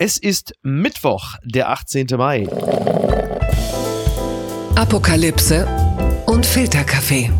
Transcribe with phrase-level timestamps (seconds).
[0.00, 2.06] Es ist Mittwoch, der 18.
[2.16, 2.46] Mai.
[4.76, 5.66] Apokalypse
[6.26, 7.32] und Filterkaffee.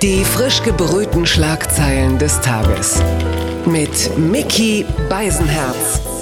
[0.00, 3.02] Die frisch gebrühten Schlagzeilen des Tages.
[3.66, 6.13] Mit Mickey Beisenherz.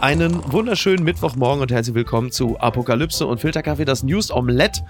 [0.00, 4.82] Einen wunderschönen Mittwochmorgen und herzlich willkommen zu Apokalypse und Filterkaffee, das News Omelette.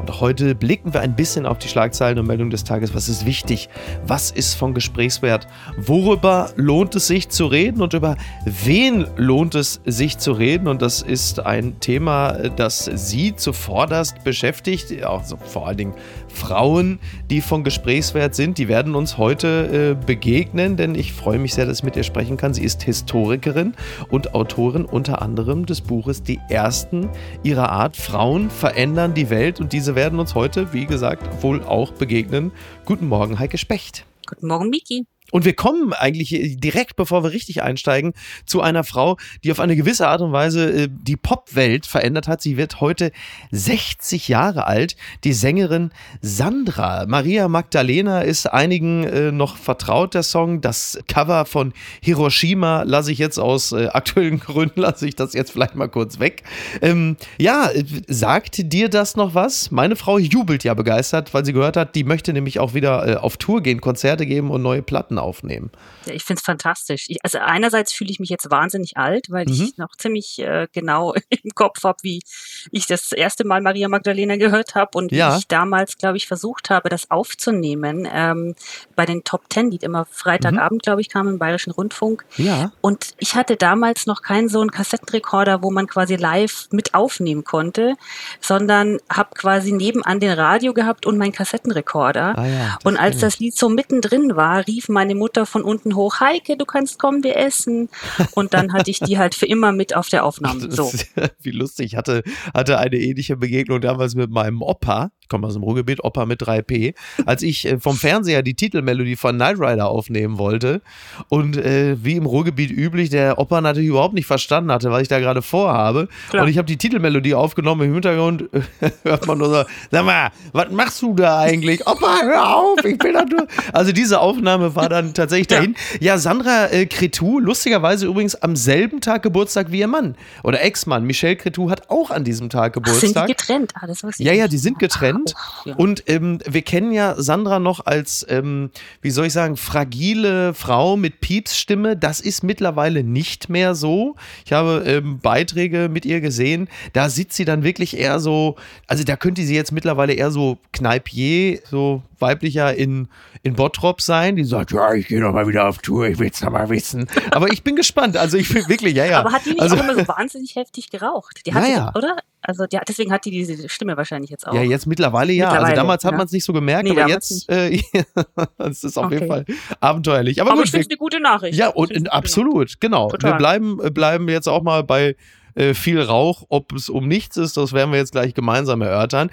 [0.00, 2.94] Und heute blicken wir ein bisschen auf die Schlagzeilen und Meldungen des Tages.
[2.94, 3.68] Was ist wichtig?
[4.06, 5.46] Was ist von Gesprächswert?
[5.76, 10.66] Worüber lohnt es sich zu reden und über wen lohnt es sich zu reden?
[10.66, 15.94] Und das ist ein Thema, das Sie zuvorderst beschäftigt, also vor allen Dingen
[16.34, 16.98] Frauen,
[17.30, 18.58] die von Gesprächswert sind.
[18.58, 22.02] Die werden uns heute äh, begegnen, denn ich freue mich sehr, dass ich mit ihr
[22.02, 22.54] sprechen kann.
[22.54, 23.74] Sie ist Historikerin
[24.10, 27.08] und Autorin Autorin unter anderem des Buches Die Ersten
[27.42, 27.96] ihrer Art.
[27.96, 32.52] Frauen verändern die Welt und diese werden uns heute, wie gesagt, wohl auch begegnen.
[32.84, 34.04] Guten Morgen, Heike Specht.
[34.26, 35.06] Guten Morgen, Miki.
[35.34, 38.12] Und wir kommen eigentlich direkt, bevor wir richtig einsteigen,
[38.46, 42.40] zu einer Frau, die auf eine gewisse Art und Weise äh, die Popwelt verändert hat.
[42.40, 43.10] Sie wird heute
[43.50, 44.94] 60 Jahre alt.
[45.24, 47.06] Die Sängerin Sandra.
[47.08, 50.60] Maria Magdalena ist einigen äh, noch vertraut, der Song.
[50.60, 55.50] Das Cover von Hiroshima lasse ich jetzt aus äh, aktuellen Gründen, lasse ich das jetzt
[55.50, 56.44] vielleicht mal kurz weg.
[56.80, 57.70] Ähm, ja,
[58.06, 59.72] sagt dir das noch was?
[59.72, 63.36] Meine Frau jubelt ja begeistert, weil sie gehört hat, die möchte nämlich auch wieder auf
[63.36, 65.70] Tour gehen, Konzerte geben und neue Platten aufnehmen.
[66.06, 67.06] Ja, ich finde es fantastisch.
[67.08, 69.52] Ich, also einerseits fühle ich mich jetzt wahnsinnig alt, weil mhm.
[69.52, 72.22] ich noch ziemlich äh, genau im Kopf habe, wie
[72.70, 75.34] ich das erste Mal Maria Magdalena gehört habe und ja.
[75.34, 78.54] wie ich damals, glaube ich, versucht habe, das aufzunehmen ähm,
[78.94, 80.84] bei den Top Ten, die immer Freitagabend, mhm.
[80.84, 82.24] glaube ich, kamen im Bayerischen Rundfunk.
[82.36, 82.72] Ja.
[82.80, 87.44] Und ich hatte damals noch keinen so einen Kassettenrekorder, wo man quasi live mit aufnehmen
[87.44, 87.94] konnte,
[88.40, 92.36] sondern habe quasi nebenan den Radio gehabt und meinen Kassettenrekorder.
[92.36, 95.94] Ah ja, und als das Lied so mittendrin war, rief meine meine Mutter von unten
[95.94, 97.88] hoch, Heike, du kannst kommen, wir essen.
[98.34, 100.70] Und dann hatte ich die halt für immer mit auf der Aufnahme.
[100.70, 100.92] So.
[101.40, 101.86] Wie lustig.
[101.86, 106.04] Ich hatte, hatte eine ähnliche Begegnung damals mit meinem Opa ich komme aus dem Ruhrgebiet,
[106.04, 110.82] Opa mit 3P, als ich äh, vom Fernseher die Titelmelodie von Knight Rider aufnehmen wollte
[111.30, 115.08] und äh, wie im Ruhrgebiet üblich, der Opa natürlich überhaupt nicht verstanden hatte, was ich
[115.08, 116.08] da gerade vorhabe.
[116.28, 116.42] Klar.
[116.42, 118.50] Und ich habe die Titelmelodie aufgenommen, im Hintergrund
[119.02, 121.86] hört man nur so, sag mal, was machst du da eigentlich?
[121.86, 123.46] Opa, hör auf, ich bin da nur.
[123.72, 125.74] Also diese Aufnahme war dann tatsächlich dahin.
[126.00, 130.62] Ja, ja Sandra äh, Cretou, lustigerweise übrigens am selben Tag Geburtstag wie ihr Mann oder
[130.62, 131.04] Ex-Mann.
[131.04, 133.10] Michel Cretou hat auch an diesem Tag Geburtstag.
[133.10, 133.72] Ach, sind die getrennt?
[133.74, 135.14] Ah, das wusste ich ja, ja, die sind getrennt.
[135.14, 135.34] Talent.
[135.64, 135.74] Ja.
[135.76, 140.96] Und ähm, wir kennen ja Sandra noch als, ähm, wie soll ich sagen, fragile Frau
[140.96, 141.96] mit Piepsstimme.
[141.96, 144.16] Das ist mittlerweile nicht mehr so.
[144.44, 146.68] Ich habe ähm, Beiträge mit ihr gesehen.
[146.92, 148.56] Da sitzt sie dann wirklich eher so,
[148.86, 153.08] also da könnte sie jetzt mittlerweile eher so Kneipier, so weiblicher in,
[153.42, 156.30] in Bottrop sein, die sagt, ja, ich gehe noch mal wieder auf Tour, ich will
[156.32, 157.08] es noch mal wissen.
[157.30, 159.20] Aber ich bin gespannt, also ich bin wirklich, ja, ja.
[159.20, 161.40] Aber hat die nicht also, auch immer so wahnsinnig heftig geraucht?
[161.46, 161.92] Die hat ja, ja.
[161.94, 162.16] oder?
[162.42, 164.52] Also die, deswegen hat die diese Stimme wahrscheinlich jetzt auch.
[164.52, 165.46] Ja, jetzt mittlerweile ja.
[165.46, 166.18] Also mittlerweile, also damals hat ja.
[166.18, 167.80] man es nicht so gemerkt, nee, aber jetzt äh,
[168.58, 169.14] es ist auf okay.
[169.14, 169.44] jeden Fall
[169.80, 170.40] abenteuerlich.
[170.40, 171.58] Aber, aber gut, ich finde es eine gute Nachricht.
[171.58, 173.08] Ja, und absolut, genau.
[173.08, 173.32] Total.
[173.32, 175.16] Wir bleiben, äh, bleiben jetzt auch mal bei
[175.54, 176.44] äh, viel Rauch.
[176.48, 179.30] Ob es um nichts ist, das werden wir jetzt gleich gemeinsam erörtern.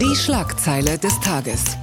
[0.00, 1.76] Die Schlagzeile des Tages.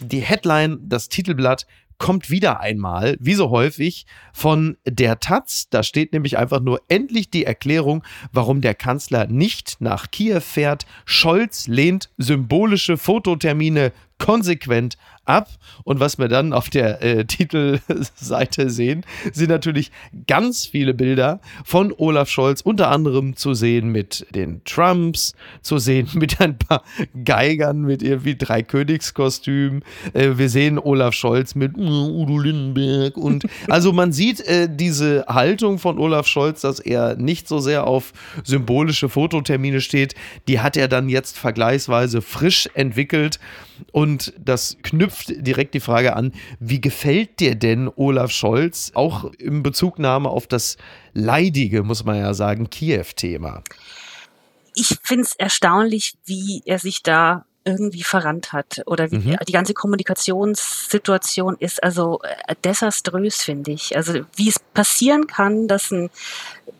[0.00, 1.66] Die Headline, das Titelblatt
[2.00, 5.68] kommt wieder einmal, wie so häufig, von der Taz.
[5.70, 8.02] Da steht nämlich einfach nur endlich die Erklärung,
[8.32, 10.86] warum der Kanzler nicht nach Kiew fährt.
[11.04, 15.48] Scholz lehnt symbolische Fototermine konsequent ab.
[15.84, 19.90] Und was wir dann auf der äh, Titelseite sehen, sind natürlich
[20.26, 26.08] ganz viele Bilder von Olaf Scholz, unter anderem zu sehen mit den Trumps, zu sehen
[26.14, 26.82] mit ein paar
[27.24, 29.82] Geigern, mit irgendwie drei Königskostümen.
[30.12, 35.24] Äh, wir sehen Olaf Scholz mit äh, Udo Lindenberg und also man sieht äh, diese
[35.28, 38.12] Haltung von Olaf Scholz, dass er nicht so sehr auf
[38.44, 40.14] symbolische Fototermine steht,
[40.48, 43.38] die hat er dann jetzt vergleichsweise frisch entwickelt
[43.92, 49.32] und das knüpft knüpft direkt die Frage an, wie gefällt dir denn Olaf Scholz, auch
[49.38, 50.76] in Bezugnahme auf das
[51.12, 53.62] leidige, muss man ja sagen, Kiew-Thema?
[54.74, 59.36] Ich finde es erstaunlich, wie er sich da irgendwie verrannt hat oder wie mhm.
[59.46, 63.96] die ganze Kommunikationssituation ist also äh, desaströs, finde ich.
[63.96, 66.08] Also wie es passieren kann, dass ein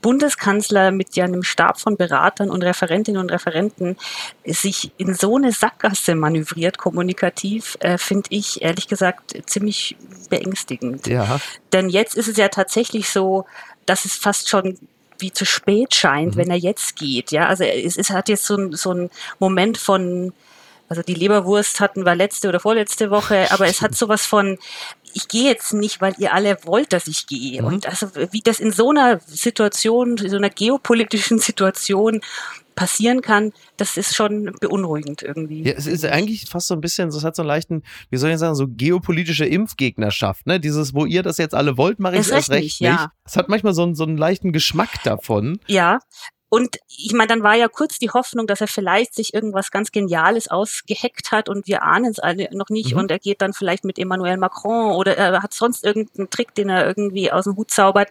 [0.03, 3.97] Bundeskanzler mit ja einem Stab von Beratern und Referentinnen und Referenten
[4.45, 9.97] sich in so eine Sackgasse manövriert, kommunikativ, äh, finde ich ehrlich gesagt ziemlich
[10.29, 11.07] beängstigend.
[11.07, 11.41] Ja.
[11.73, 13.47] Denn jetzt ist es ja tatsächlich so,
[13.87, 14.79] dass es fast schon
[15.19, 16.41] wie zu spät scheint, mhm.
[16.41, 17.31] wenn er jetzt geht.
[17.31, 20.33] Ja, also es, es hat jetzt so, ein, so einen Moment von
[20.91, 24.59] also die Leberwurst hatten wir letzte oder vorletzte Woche, aber es hat sowas von,
[25.15, 27.63] ich gehe jetzt nicht, weil ihr alle wollt, dass ich gehe.
[27.63, 27.69] Mhm.
[27.69, 32.21] Und also wie das in so einer Situation, in so einer geopolitischen Situation
[32.75, 35.65] passieren kann, das ist schon beunruhigend irgendwie.
[35.65, 38.31] Ja, es ist eigentlich fast so ein bisschen, es hat so einen leichten, wie soll
[38.31, 40.61] ich sagen, so geopolitische Impfgegnerschaft, ne?
[40.61, 42.81] Dieses, wo ihr das jetzt alle wollt, mache ich es erst recht nicht.
[42.81, 43.13] Ja.
[43.25, 45.61] Es hat manchmal so einen, so einen leichten Geschmack davon.
[45.67, 45.99] Ja,
[46.53, 49.93] und ich meine, dann war ja kurz die Hoffnung, dass er vielleicht sich irgendwas ganz
[49.93, 52.93] Geniales ausgeheckt hat und wir ahnen es alle noch nicht.
[52.93, 52.99] Mhm.
[52.99, 56.69] Und er geht dann vielleicht mit Emmanuel Macron oder er hat sonst irgendeinen Trick, den
[56.69, 58.09] er irgendwie aus dem Hut zaubert.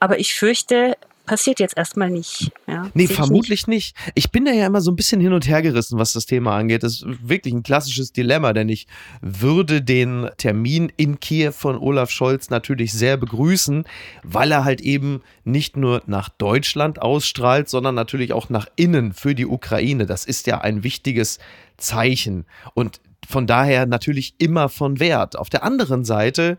[0.00, 2.52] Aber ich fürchte, passiert jetzt erstmal nicht.
[2.66, 3.96] Ja, nee, vermutlich nicht.
[3.96, 4.12] nicht.
[4.14, 6.56] Ich bin da ja immer so ein bisschen hin und her gerissen, was das Thema
[6.56, 6.82] angeht.
[6.82, 8.86] Das ist wirklich ein klassisches Dilemma, denn ich
[9.20, 13.84] würde den Termin in Kiew von Olaf Scholz natürlich sehr begrüßen,
[14.22, 19.34] weil er halt eben nicht nur nach Deutschland ausstrahlt, sondern natürlich auch nach innen für
[19.34, 20.06] die Ukraine.
[20.06, 21.38] Das ist ja ein wichtiges
[21.76, 25.36] Zeichen und von daher natürlich immer von Wert.
[25.36, 26.58] Auf der anderen Seite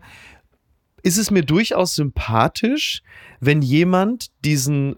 [1.02, 3.02] ist es mir durchaus sympathisch,
[3.40, 4.96] wenn jemand diesen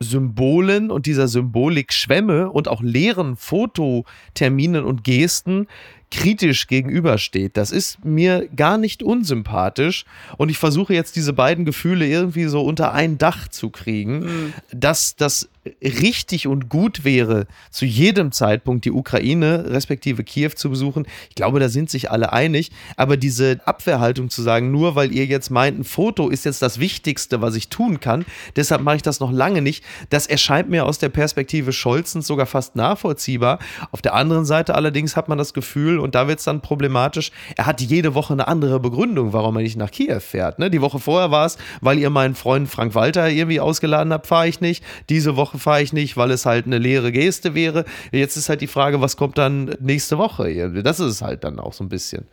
[0.00, 5.66] Symbolen und dieser Symbolik Schwämme und auch leeren Fototerminen und Gesten
[6.10, 7.56] kritisch gegenübersteht.
[7.56, 10.04] Das ist mir gar nicht unsympathisch
[10.36, 14.52] und ich versuche jetzt diese beiden Gefühle irgendwie so unter ein Dach zu kriegen, mhm.
[14.72, 15.48] dass das
[15.82, 21.06] richtig und gut wäre, zu jedem Zeitpunkt die Ukraine respektive Kiew zu besuchen.
[21.28, 22.70] Ich glaube, da sind sich alle einig.
[22.96, 26.78] Aber diese Abwehrhaltung zu sagen, nur weil ihr jetzt meint, ein Foto ist jetzt das
[26.78, 28.24] Wichtigste, was ich tun kann,
[28.56, 32.46] deshalb mache ich das noch lange nicht, das erscheint mir aus der Perspektive Scholzens sogar
[32.46, 33.58] fast nachvollziehbar.
[33.92, 37.30] Auf der anderen Seite allerdings hat man das Gefühl, und da wird es dann problematisch,
[37.56, 40.58] er hat jede Woche eine andere Begründung, warum er nicht nach Kiew fährt.
[40.58, 40.70] Ne?
[40.70, 44.48] Die Woche vorher war es, weil ihr meinen Freund Frank Walter irgendwie ausgeladen habt, fahre
[44.48, 44.84] ich nicht.
[45.08, 47.84] Diese Woche fahre ich nicht, weil es halt eine leere Geste wäre.
[48.12, 50.82] Jetzt ist halt die Frage, was kommt dann nächste Woche?
[50.82, 52.26] Das ist halt dann auch so ein bisschen.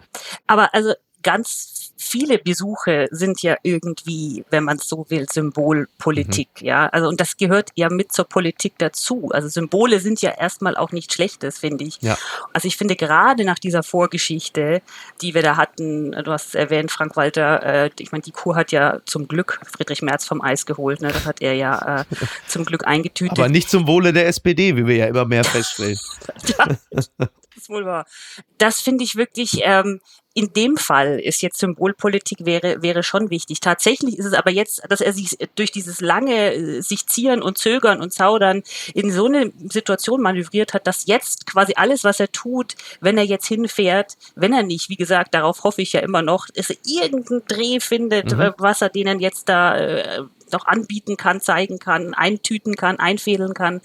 [0.48, 0.94] Aber also
[1.24, 6.68] ganz viele Besuche sind ja irgendwie, wenn man so will, Symbolpolitik, mhm.
[6.68, 6.88] ja.
[6.88, 9.30] Also und das gehört ja mit zur Politik dazu.
[9.32, 12.02] Also Symbole sind ja erstmal auch nicht Schlechtes, finde ich.
[12.02, 12.18] Ja.
[12.54, 14.82] Also ich finde gerade nach dieser Vorgeschichte,
[15.22, 18.56] die wir da hatten, du hast es erwähnt, Frank Walter, äh, ich meine, die Kuh
[18.56, 21.12] hat ja zum Glück Friedrich Merz vom Eis geholt, ne?
[21.12, 22.06] Das hat er ja äh,
[22.48, 23.40] zum Glück eingetütet.
[23.40, 25.98] Aber nicht zum Wohle der SPD, wie wir ja immer mehr feststellen.
[26.58, 28.06] ja, ist wohl wahr.
[28.57, 30.02] Das finde ich wirklich ähm,
[30.38, 33.62] in dem Fall ist jetzt Symbolpolitik wäre, wäre schon wichtig.
[33.62, 37.57] Tatsächlich ist es aber jetzt, dass er sich durch dieses lange äh, sich zieren und
[37.57, 38.62] zögern und zaudern
[38.94, 43.24] in so eine Situation manövriert hat, dass jetzt quasi alles, was er tut, wenn er
[43.24, 46.78] jetzt hinfährt, wenn er nicht, wie gesagt, darauf hoffe ich ja immer noch, dass er
[46.86, 48.54] irgendeinen Dreh findet, mhm.
[48.58, 53.82] was er denen jetzt da äh, noch anbieten kann, zeigen kann, eintüten kann, einfädeln kann,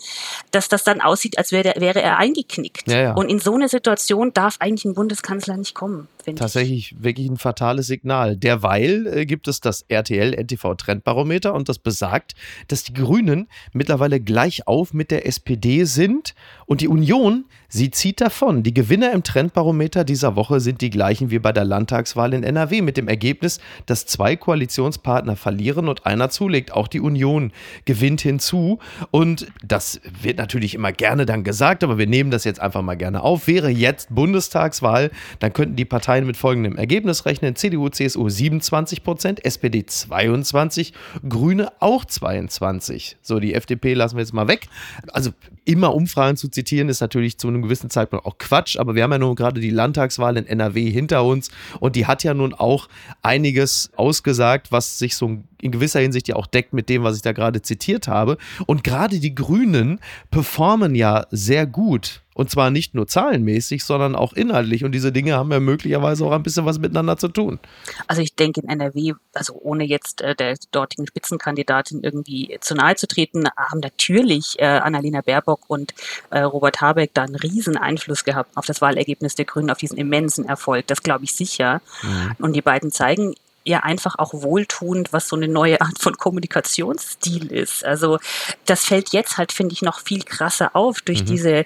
[0.50, 2.88] dass das dann aussieht, als wäre, wäre er eingeknickt.
[2.88, 3.12] Ja, ja.
[3.14, 6.08] Und in so eine Situation darf eigentlich ein Bundeskanzler nicht kommen.
[6.24, 7.02] Tatsächlich ich.
[7.02, 8.36] wirklich ein fatales Signal.
[8.36, 12.34] Derweil äh, gibt es das RTL-NTV-Trendbarometer und das besagt,
[12.68, 16.34] dass die Grünen mittlerweile gleich auf mit der SPD sind
[16.66, 18.62] und die Union, sie zieht davon.
[18.62, 22.82] Die Gewinner im Trendbarometer dieser Woche sind die gleichen wie bei der Landtagswahl in NRW
[22.82, 26.72] mit dem Ergebnis, dass zwei Koalitionspartner verlieren und einer zulegt.
[26.72, 27.52] Auch die Union
[27.84, 28.78] gewinnt hinzu
[29.10, 32.96] und das wird natürlich immer gerne dann gesagt, aber wir nehmen das jetzt einfach mal
[32.96, 33.46] gerne auf.
[33.46, 37.54] Wäre jetzt Bundestagswahl, dann könnten die Parteien Parteien mit folgendem Ergebnis rechnen.
[37.54, 40.92] CDU, CSU 27 Prozent, SPD 22,
[41.28, 43.16] Grüne auch 22.
[43.22, 44.66] So, die FDP lassen wir jetzt mal weg.
[45.12, 45.30] Also
[45.64, 49.12] immer Umfragen zu zitieren ist natürlich zu einem gewissen Zeitpunkt auch Quatsch, aber wir haben
[49.12, 52.88] ja nun gerade die Landtagswahl in NRW hinter uns und die hat ja nun auch
[53.22, 57.22] einiges ausgesagt, was sich so in gewisser Hinsicht ja auch deckt mit dem, was ich
[57.22, 58.36] da gerade zitiert habe.
[58.66, 60.00] Und gerade die Grünen
[60.32, 64.82] performen ja sehr gut und zwar nicht nur zahlenmäßig, sondern auch inhaltlich.
[64.82, 67.58] Und diese Dinge haben ja möglicherweise auch ein bisschen was miteinander zu tun.
[68.06, 72.96] Also ich denke in NRW, also ohne jetzt äh, der dortigen Spitzenkandidatin irgendwie zu nahe
[72.96, 75.92] zu treten, haben natürlich äh, Annalena Baerbock und
[76.30, 79.98] äh, Robert Habeck da einen riesen Einfluss gehabt auf das Wahlergebnis der Grünen, auf diesen
[79.98, 80.86] immensen Erfolg.
[80.86, 81.82] Das glaube ich sicher.
[82.02, 82.36] Mhm.
[82.38, 87.52] Und die beiden zeigen ja einfach auch wohltuend, was so eine neue Art von Kommunikationsstil
[87.52, 87.84] ist.
[87.84, 88.18] Also
[88.64, 91.26] das fällt jetzt halt, finde ich, noch viel krasser auf durch mhm.
[91.26, 91.64] diese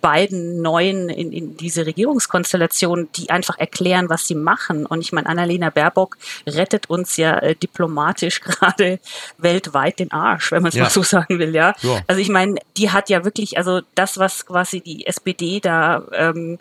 [0.00, 4.86] beiden neuen in, in diese Regierungskonstellation, die einfach erklären, was sie machen.
[4.86, 6.16] Und ich meine, Annalena Baerbock
[6.46, 8.98] rettet uns ja äh, diplomatisch gerade
[9.38, 10.84] weltweit den Arsch, wenn man es ja.
[10.84, 11.74] mal so sagen will, ja.
[11.82, 12.00] ja.
[12.06, 16.58] Also ich meine, die hat ja wirklich, also das, was quasi die SPD da ähm,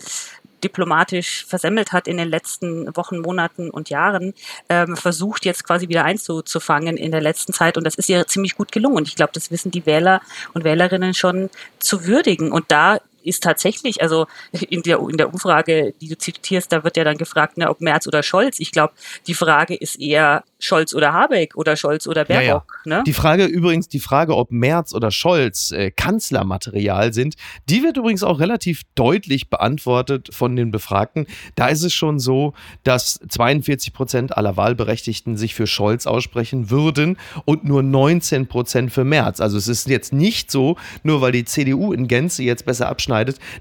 [0.63, 4.33] diplomatisch versemmelt hat in den letzten Wochen, Monaten und Jahren,
[4.67, 7.77] ähm, versucht jetzt quasi wieder einzufangen in der letzten Zeit.
[7.77, 8.97] Und das ist ihr ziemlich gut gelungen.
[8.97, 10.21] Und ich glaube, das wissen die Wähler
[10.53, 12.51] und Wählerinnen schon zu würdigen.
[12.51, 14.27] Und da ist tatsächlich, also
[14.69, 17.81] in der, in der Umfrage, die du zitierst, da wird ja dann gefragt, ne, ob
[17.81, 18.59] Merz oder Scholz.
[18.59, 18.93] Ich glaube,
[19.27, 22.81] die Frage ist eher Scholz oder Habeck oder Scholz oder Baerbock.
[22.85, 22.97] Ja, ja.
[22.97, 23.03] Ne?
[23.05, 27.35] Die Frage übrigens, die Frage, ob Merz oder Scholz äh, Kanzlermaterial sind,
[27.69, 31.27] die wird übrigens auch relativ deutlich beantwortet von den Befragten.
[31.55, 37.17] Da ist es schon so, dass 42 Prozent aller Wahlberechtigten sich für Scholz aussprechen würden
[37.45, 39.39] und nur 19 Prozent für Merz.
[39.39, 43.08] Also es ist jetzt nicht so, nur weil die CDU in Gänze jetzt besser abschneidet,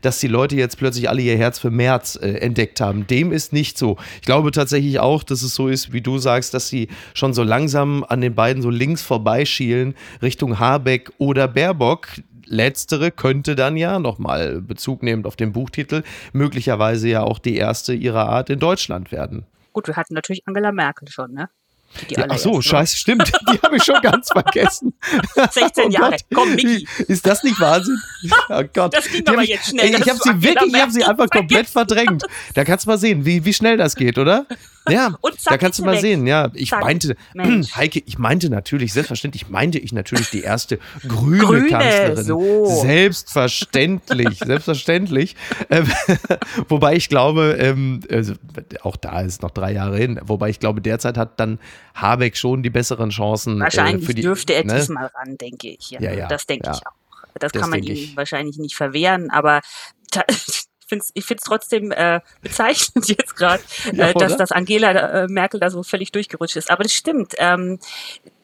[0.02, 3.06] dass die Leute jetzt plötzlich alle ihr Herz für Merz äh, entdeckt haben.
[3.06, 3.96] Dem ist nicht so.
[4.16, 7.42] Ich glaube tatsächlich auch, dass es so ist, wie du sagst, dass sie schon so
[7.42, 12.08] langsam an den beiden so links vorbeischielen Richtung Habeck oder Baerbock.
[12.46, 16.02] Letztere könnte dann ja nochmal Bezug nehmend auf den Buchtitel
[16.32, 19.44] möglicherweise ja auch die erste ihrer Art in Deutschland werden.
[19.72, 21.50] Gut, wir hatten natürlich Angela Merkel schon, ne?
[22.10, 23.32] Ja, ach so, scheiße, stimmt.
[23.52, 24.94] Die habe ich schon ganz vergessen.
[25.50, 26.16] 16 oh Jahre.
[26.32, 26.86] Komm, Miki.
[27.08, 27.98] Ist das nicht Wahnsinn?
[28.50, 28.94] Oh Gott.
[28.94, 29.94] Das ging aber jetzt schnell.
[29.94, 32.24] Ey, ich habe sie wirklich, ich habe sie einfach komplett verdrängt.
[32.54, 34.46] Da kannst du mal sehen, wie, wie schnell das geht, oder?
[34.90, 36.00] Ja, da kannst du mal weg.
[36.00, 36.26] sehen.
[36.26, 36.80] Ja, ich zack.
[36.80, 37.72] meinte, Mensch.
[37.76, 42.24] Heike, ich meinte natürlich, selbstverständlich meinte ich natürlich die erste grüne, grüne Kanzlerin.
[42.24, 42.64] So.
[42.80, 45.36] Selbstverständlich, selbstverständlich.
[45.68, 45.86] Ähm,
[46.68, 48.32] wobei ich glaube, ähm, also,
[48.80, 51.58] auch da ist noch drei Jahre hin, wobei ich glaube, derzeit hat dann
[51.94, 53.58] Habeck schon die besseren Chancen.
[53.58, 54.74] Äh, wahrscheinlich äh, für die, dürfte er ne?
[54.74, 55.90] diesmal ran, denke ich.
[55.90, 56.72] Ja, ja, ja das denke ja.
[56.72, 56.97] ich auch.
[57.38, 58.16] Das, das kann man ihm ich.
[58.16, 59.60] wahrscheinlich nicht verwehren, aber
[60.88, 64.92] find's, ich finde es trotzdem äh, bezeichnend jetzt gerade, ja, äh, dass, dass Angela
[65.24, 66.70] äh, Merkel da so völlig durchgerutscht ist.
[66.70, 67.34] Aber das stimmt.
[67.38, 67.78] Ähm,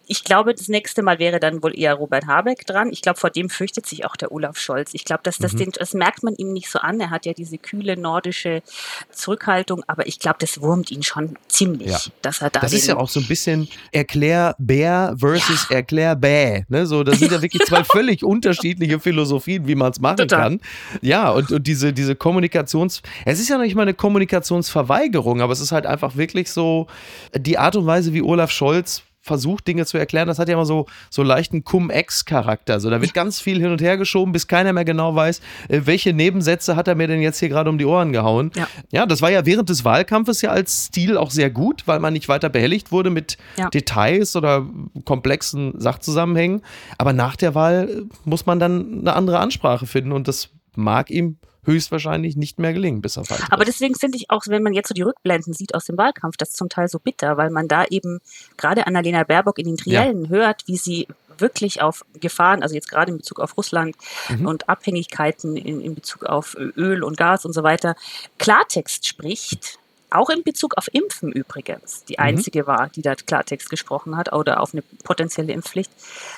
[0.07, 2.91] ich glaube, das nächste Mal wäre dann wohl eher Robert Habeck dran.
[2.93, 4.91] Ich glaube, vor dem fürchtet sich auch der Olaf Scholz.
[4.93, 5.59] Ich glaube, dass das, mhm.
[5.59, 7.01] den, das merkt man ihm nicht so an.
[7.01, 8.63] Er hat ja diese kühle nordische
[9.11, 11.99] Zurückhaltung, aber ich glaube, das wurmt ihn schon ziemlich, ja.
[12.23, 12.61] dass er da.
[12.61, 15.77] Das ist ja auch so ein bisschen Erklärbär versus ja.
[15.77, 16.65] Erklärbä.
[16.69, 16.87] Ne?
[16.87, 20.41] So, das sind ja wirklich zwei völlig unterschiedliche Philosophien, wie man es machen Total.
[20.41, 20.61] kann.
[21.01, 23.03] Ja, und, und diese, diese Kommunikations.
[23.25, 26.87] Es ist ja noch nicht mal eine Kommunikationsverweigerung, aber es ist halt einfach wirklich so
[27.35, 30.67] die Art und Weise, wie Olaf Scholz versucht, Dinge zu erklären, das hat ja immer
[30.67, 32.79] so, so leichten Cum-Ex-Charakter.
[32.79, 35.81] So, da wird ganz viel hin und her geschoben, bis keiner mehr genau weiß, äh,
[35.85, 38.53] welche Nebensätze hat er mir denn jetzt hier gerade um die Ohren gehauen.
[38.55, 38.69] Ja.
[38.91, 42.13] ja, das war ja während des Wahlkampfes ja als Stil auch sehr gut, weil man
[42.13, 43.71] nicht weiter behelligt wurde mit ja.
[43.71, 44.67] Details oder
[45.07, 46.61] komplexen Sachzusammenhängen.
[46.99, 51.11] Aber nach der Wahl äh, muss man dann eine andere Ansprache finden und das mag
[51.11, 53.51] ihm höchstwahrscheinlich nicht mehr gelingen, bis auf weiteres.
[53.51, 56.37] Aber deswegen finde ich auch, wenn man jetzt so die Rückblenden sieht aus dem Wahlkampf,
[56.37, 58.21] das zum Teil so bitter, weil man da eben
[58.57, 60.31] gerade Annalena Baerbock in den Triellen ja.
[60.31, 63.97] hört, wie sie wirklich auf Gefahren, also jetzt gerade in Bezug auf Russland
[64.29, 64.47] mhm.
[64.47, 67.97] und Abhängigkeiten in, in Bezug auf Öl und Gas und so weiter,
[68.39, 69.79] Klartext spricht
[70.11, 72.25] auch in Bezug auf Impfen übrigens, die mhm.
[72.25, 72.67] einzige mhm.
[72.67, 75.91] war, die da Klartext gesprochen hat oder auf eine potenzielle Impfpflicht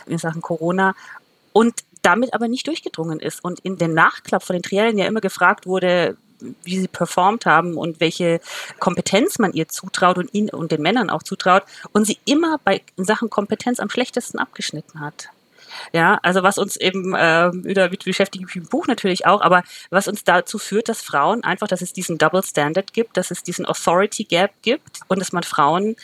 [0.06, 0.94] in Sachen Corona.
[1.52, 1.74] Und
[2.06, 5.66] damit aber nicht durchgedrungen ist und in dem Nachklapp von den Triellen ja immer gefragt
[5.66, 6.16] wurde,
[6.62, 8.40] wie sie performt haben und welche
[8.78, 12.82] Kompetenz man ihr zutraut und ihnen und den Männern auch zutraut und sie immer bei
[12.96, 15.30] Sachen Kompetenz am schlechtesten abgeschnitten hat.
[15.92, 20.24] Ja, also was uns eben äh, wieder beschäftigt im Buch natürlich auch, aber was uns
[20.24, 24.24] dazu führt, dass Frauen einfach, dass es diesen Double Standard gibt, dass es diesen Authority
[24.24, 25.96] Gap gibt und dass man Frauen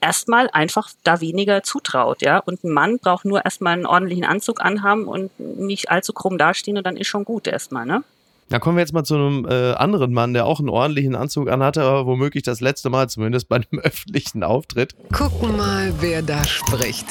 [0.00, 2.38] erstmal einfach da weniger zutraut, ja.
[2.38, 6.76] Und ein Mann braucht nur erstmal einen ordentlichen Anzug anhaben und nicht allzu krumm dastehen
[6.76, 8.02] und dann ist schon gut erstmal, ne?
[8.50, 11.50] Da kommen wir jetzt mal zu einem äh, anderen Mann, der auch einen ordentlichen Anzug
[11.50, 14.94] anhatte, aber womöglich das letzte Mal zumindest bei einem öffentlichen Auftritt.
[15.12, 17.06] Gucken mal, wer da spricht.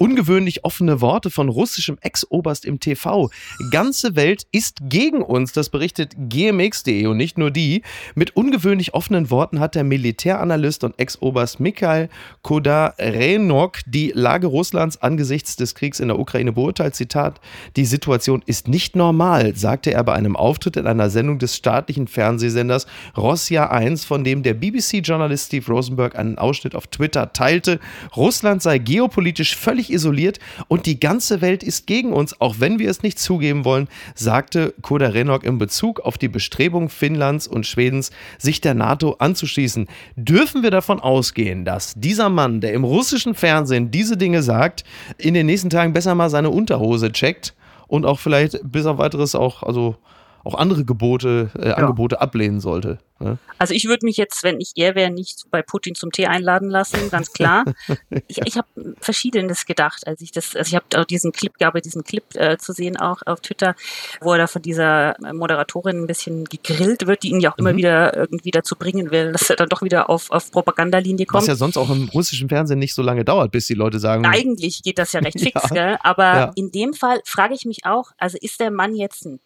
[0.00, 3.28] Ungewöhnlich offene Worte von russischem Ex-Oberst im TV.
[3.70, 7.82] Ganze Welt ist gegen uns, das berichtet gmx.de und nicht nur die.
[8.14, 12.08] Mit ungewöhnlich offenen Worten hat der Militäranalyst und Ex-Oberst Mikhail
[12.40, 16.94] Kodarenok die Lage Russlands angesichts des Kriegs in der Ukraine beurteilt.
[16.94, 17.38] Zitat:
[17.76, 22.08] Die Situation ist nicht normal, sagte er bei einem Auftritt in einer Sendung des staatlichen
[22.08, 22.86] Fernsehsenders
[23.18, 27.80] Rossia 1, von dem der BBC-Journalist Steve Rosenberg einen Ausschnitt auf Twitter teilte.
[28.16, 32.90] Russland sei geopolitisch völlig isoliert und die ganze Welt ist gegen uns, auch wenn wir
[32.90, 38.10] es nicht zugeben wollen, sagte Koda Renok in Bezug auf die Bestrebung Finnlands und Schwedens,
[38.38, 39.88] sich der NATO anzuschließen.
[40.16, 44.84] Dürfen wir davon ausgehen, dass dieser Mann, der im russischen Fernsehen diese Dinge sagt,
[45.18, 47.54] in den nächsten Tagen besser mal seine Unterhose checkt
[47.86, 49.96] und auch vielleicht bis auf weiteres auch, also
[50.44, 51.74] auch andere Gebote, äh, ja.
[51.74, 52.98] Angebote ablehnen sollte.
[53.18, 53.36] Ne?
[53.58, 56.70] Also ich würde mich jetzt, wenn ich er wäre, nicht bei Putin zum Tee einladen
[56.70, 57.64] lassen, ganz klar.
[58.26, 58.68] ich ich habe
[59.00, 62.72] verschiedenes gedacht, als ich das, also ich habe diesen Clip, gab diesen Clip äh, zu
[62.72, 63.74] sehen auch auf Twitter,
[64.20, 67.74] wo er da von dieser Moderatorin ein bisschen gegrillt wird, die ihn ja auch immer
[67.74, 67.78] mhm.
[67.78, 71.42] wieder irgendwie dazu bringen will, dass er dann doch wieder auf, auf Propagandalinie kommt.
[71.42, 74.24] Was ja sonst auch im russischen Fernsehen nicht so lange dauert, bis die Leute sagen.
[74.24, 75.68] Eigentlich geht das ja recht fix, ja.
[75.68, 75.98] gell?
[76.02, 76.52] aber ja.
[76.54, 79.40] in dem Fall frage ich mich auch, also ist der Mann jetzt ein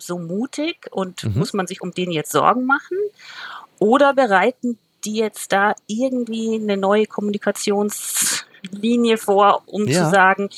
[0.00, 1.38] so mutig und mhm.
[1.38, 2.96] muss man sich um den jetzt Sorgen machen?
[3.78, 7.06] Oder bereiten die jetzt da irgendwie eine neue
[8.58, 10.04] Kommunikationslinie vor, um ja.
[10.04, 10.48] zu sagen,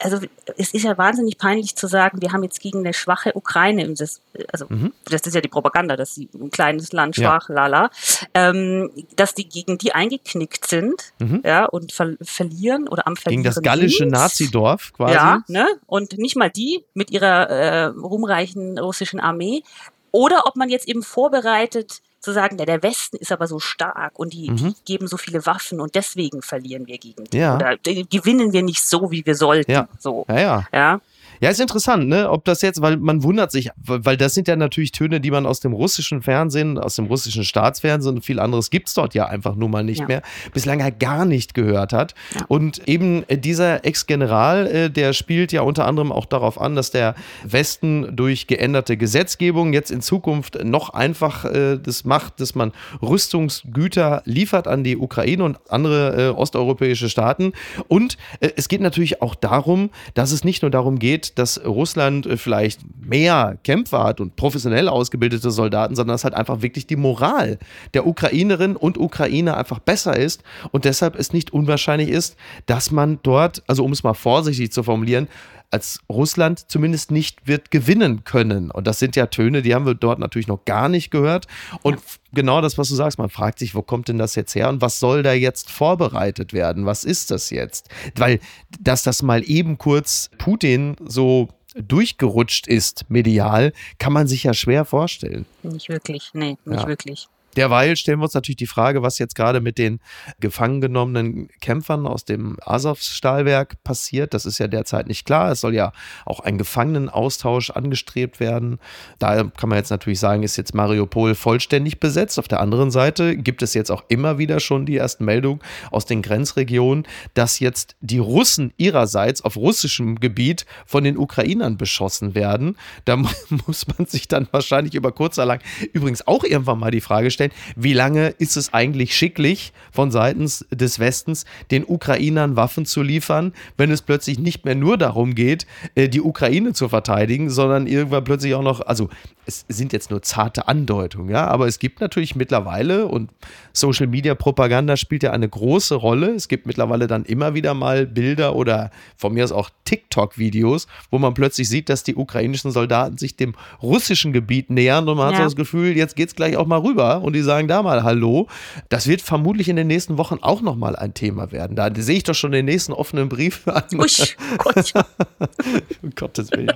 [0.00, 0.18] also
[0.56, 4.20] es ist ja wahnsinnig peinlich zu sagen, wir haben jetzt gegen eine schwache Ukraine, das,
[4.52, 4.92] also mhm.
[5.04, 7.54] das ist ja die Propaganda, dass sie ein kleines Land schwach, ja.
[7.54, 7.90] lala,
[8.34, 11.42] ähm, dass die gegen die eingeknickt sind, mhm.
[11.44, 15.14] ja, und ver verlieren oder am Verlieren Gegen das gallische Nazidorf quasi.
[15.14, 19.62] Ja, ne, und nicht mal die mit ihrer äh, ruhmreichen russischen Armee.
[20.10, 24.18] Oder ob man jetzt eben vorbereitet, zu sagen, der, der Westen ist aber so stark
[24.18, 24.56] und die, mhm.
[24.56, 27.38] die, geben so viele Waffen und deswegen verlieren wir gegen die.
[27.38, 27.54] Ja.
[27.56, 29.70] Oder gewinnen wir nicht so, wie wir sollten.
[29.70, 29.88] Ja.
[29.98, 30.24] So.
[30.28, 30.66] Ja, ja.
[30.72, 31.00] ja.
[31.44, 32.30] Ja, ist interessant, ne?
[32.30, 35.44] Ob das jetzt, weil man wundert sich, weil das sind ja natürlich Töne, die man
[35.44, 39.26] aus dem russischen Fernsehen, aus dem russischen Staatsfernsehen und viel anderes gibt es dort ja
[39.26, 40.06] einfach nun mal nicht ja.
[40.06, 40.22] mehr,
[40.54, 42.14] bislang halt gar nicht gehört hat.
[42.34, 42.46] Ja.
[42.48, 47.14] Und eben dieser Ex-General, äh, der spielt ja unter anderem auch darauf an, dass der
[47.42, 52.72] Westen durch geänderte Gesetzgebung jetzt in Zukunft noch einfach äh, das macht, dass man
[53.02, 57.52] Rüstungsgüter liefert an die Ukraine und andere äh, osteuropäische Staaten.
[57.86, 62.26] Und äh, es geht natürlich auch darum, dass es nicht nur darum geht, dass Russland
[62.26, 66.96] äh, vielleicht mehr Kämpfer hat und professionell ausgebildete Soldaten, sondern dass halt einfach wirklich die
[66.96, 67.58] Moral
[67.92, 72.36] der Ukrainerinnen und Ukrainer einfach besser ist und deshalb es nicht unwahrscheinlich ist,
[72.66, 75.28] dass man dort, also um es mal vorsichtig zu formulieren,
[75.70, 78.70] als Russland zumindest nicht wird gewinnen können.
[78.70, 81.46] Und das sind ja Töne, die haben wir dort natürlich noch gar nicht gehört.
[81.82, 82.02] Und ja.
[82.32, 84.80] genau das, was du sagst, man fragt sich, wo kommt denn das jetzt her und
[84.80, 86.86] was soll da jetzt vorbereitet werden?
[86.86, 87.88] Was ist das jetzt?
[88.16, 88.40] Weil,
[88.80, 94.84] dass das mal eben kurz Putin so durchgerutscht ist medial, kann man sich ja schwer
[94.84, 95.44] vorstellen.
[95.62, 96.86] Nicht wirklich, nee, nicht ja.
[96.86, 97.28] wirklich.
[97.56, 100.00] Derweil stellen wir uns natürlich die Frage, was jetzt gerade mit den
[100.40, 104.34] gefangen genommenen Kämpfern aus dem Azov-Stahlwerk passiert.
[104.34, 105.52] Das ist ja derzeit nicht klar.
[105.52, 105.92] Es soll ja
[106.24, 108.78] auch ein Gefangenenaustausch angestrebt werden.
[109.18, 112.38] Da kann man jetzt natürlich sagen, ist jetzt Mariupol vollständig besetzt.
[112.38, 116.06] Auf der anderen Seite gibt es jetzt auch immer wieder schon die ersten Meldungen aus
[116.06, 122.76] den Grenzregionen, dass jetzt die Russen ihrerseits auf russischem Gebiet von den Ukrainern beschossen werden.
[123.04, 123.16] Da
[123.66, 125.60] muss man sich dann wahrscheinlich über kurz oder lang
[125.92, 130.10] übrigens auch irgendwann mal die Frage stellen, stellen, wie lange ist es eigentlich schicklich von
[130.10, 135.34] seitens des Westens, den Ukrainern Waffen zu liefern, wenn es plötzlich nicht mehr nur darum
[135.34, 139.08] geht, äh, die Ukraine zu verteidigen, sondern irgendwann plötzlich auch noch, also
[139.46, 143.30] es sind jetzt nur zarte Andeutungen, ja, aber es gibt natürlich mittlerweile und
[143.72, 146.30] Social Media Propaganda spielt ja eine große Rolle.
[146.30, 151.18] Es gibt mittlerweile dann immer wieder mal Bilder oder von mir aus auch TikTok-Videos, wo
[151.18, 155.32] man plötzlich sieht, dass die ukrainischen Soldaten sich dem russischen Gebiet nähern und man ja.
[155.32, 157.82] hat so das Gefühl, jetzt geht es gleich auch mal rüber und die sagen da
[157.82, 158.48] mal Hallo.
[158.88, 161.76] Das wird vermutlich in den nächsten Wochen auch nochmal ein Thema werden.
[161.76, 163.84] Da sehe ich doch schon den nächsten offenen Brief an.
[163.98, 164.92] Usch, Gott.
[166.02, 166.72] um Gottes Willen.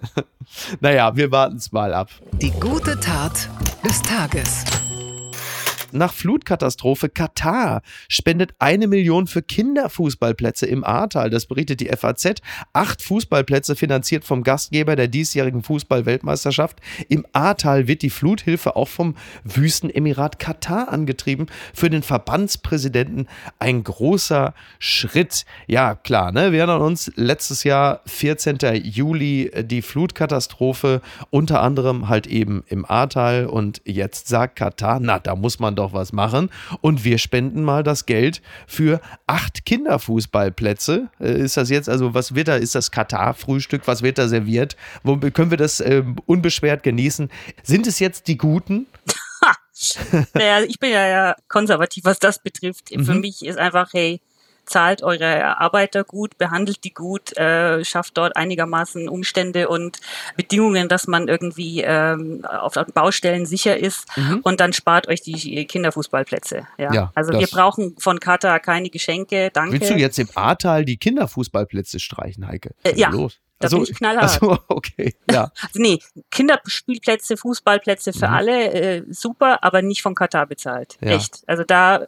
[0.80, 2.08] naja, wir warten es mal ab.
[2.40, 3.48] Die gute Tat
[3.84, 4.64] des Tages
[5.96, 11.30] nach Flutkatastrophe Katar spendet eine Million für Kinderfußballplätze im Ahrtal.
[11.30, 12.40] Das berichtet die FAZ.
[12.72, 16.80] Acht Fußballplätze finanziert vom Gastgeber der diesjährigen Fußball-Weltmeisterschaft.
[17.08, 21.46] Im Ahrtal wird die Fluthilfe auch vom Wüstenemirat Katar angetrieben.
[21.74, 23.28] Für den Verbandspräsidenten
[23.58, 25.44] ein großer Schritt.
[25.66, 26.52] Ja, klar, ne?
[26.52, 28.58] wir erinnern uns, letztes Jahr, 14.
[28.82, 33.46] Juli, die Flutkatastrophe, unter anderem halt eben im Ahrtal.
[33.46, 36.50] Und jetzt sagt Katar, na, da muss man doch was machen.
[36.80, 41.08] Und wir spenden mal das Geld für acht Kinderfußballplätze.
[41.20, 44.76] Äh, ist das jetzt, also was wird da, ist das Katar-Frühstück, was wird da serviert?
[45.02, 47.30] Wo können wir das äh, unbeschwert genießen?
[47.62, 48.86] Sind es jetzt die Guten?
[50.34, 52.90] naja, ich bin ja konservativ, was das betrifft.
[52.90, 53.04] Mhm.
[53.04, 54.20] Für mich ist einfach, hey,
[54.66, 60.00] zahlt eure Arbeiter gut, behandelt die gut, äh, schafft dort einigermaßen Umstände und
[60.36, 64.40] Bedingungen, dass man irgendwie ähm, auf Baustellen sicher ist mhm.
[64.42, 66.66] und dann spart euch die Kinderfußballplätze.
[66.78, 69.50] Ja, ja also wir brauchen von Katar keine Geschenke.
[69.52, 69.80] Danke.
[69.80, 72.74] Willst du jetzt im Ahrtal die Kinderfußballplätze streichen, Heike?
[72.82, 73.10] Äh, ja.
[73.10, 73.40] Los?
[73.58, 74.42] Da also, bin ich knallhart.
[74.42, 75.50] Also, okay, ja.
[75.62, 75.98] Also nee,
[76.30, 78.34] Kinderspielplätze, Fußballplätze für mhm.
[78.34, 80.98] alle, äh, super, aber nicht von Katar bezahlt.
[81.00, 81.12] Ja.
[81.12, 81.42] Echt.
[81.46, 82.06] Also da,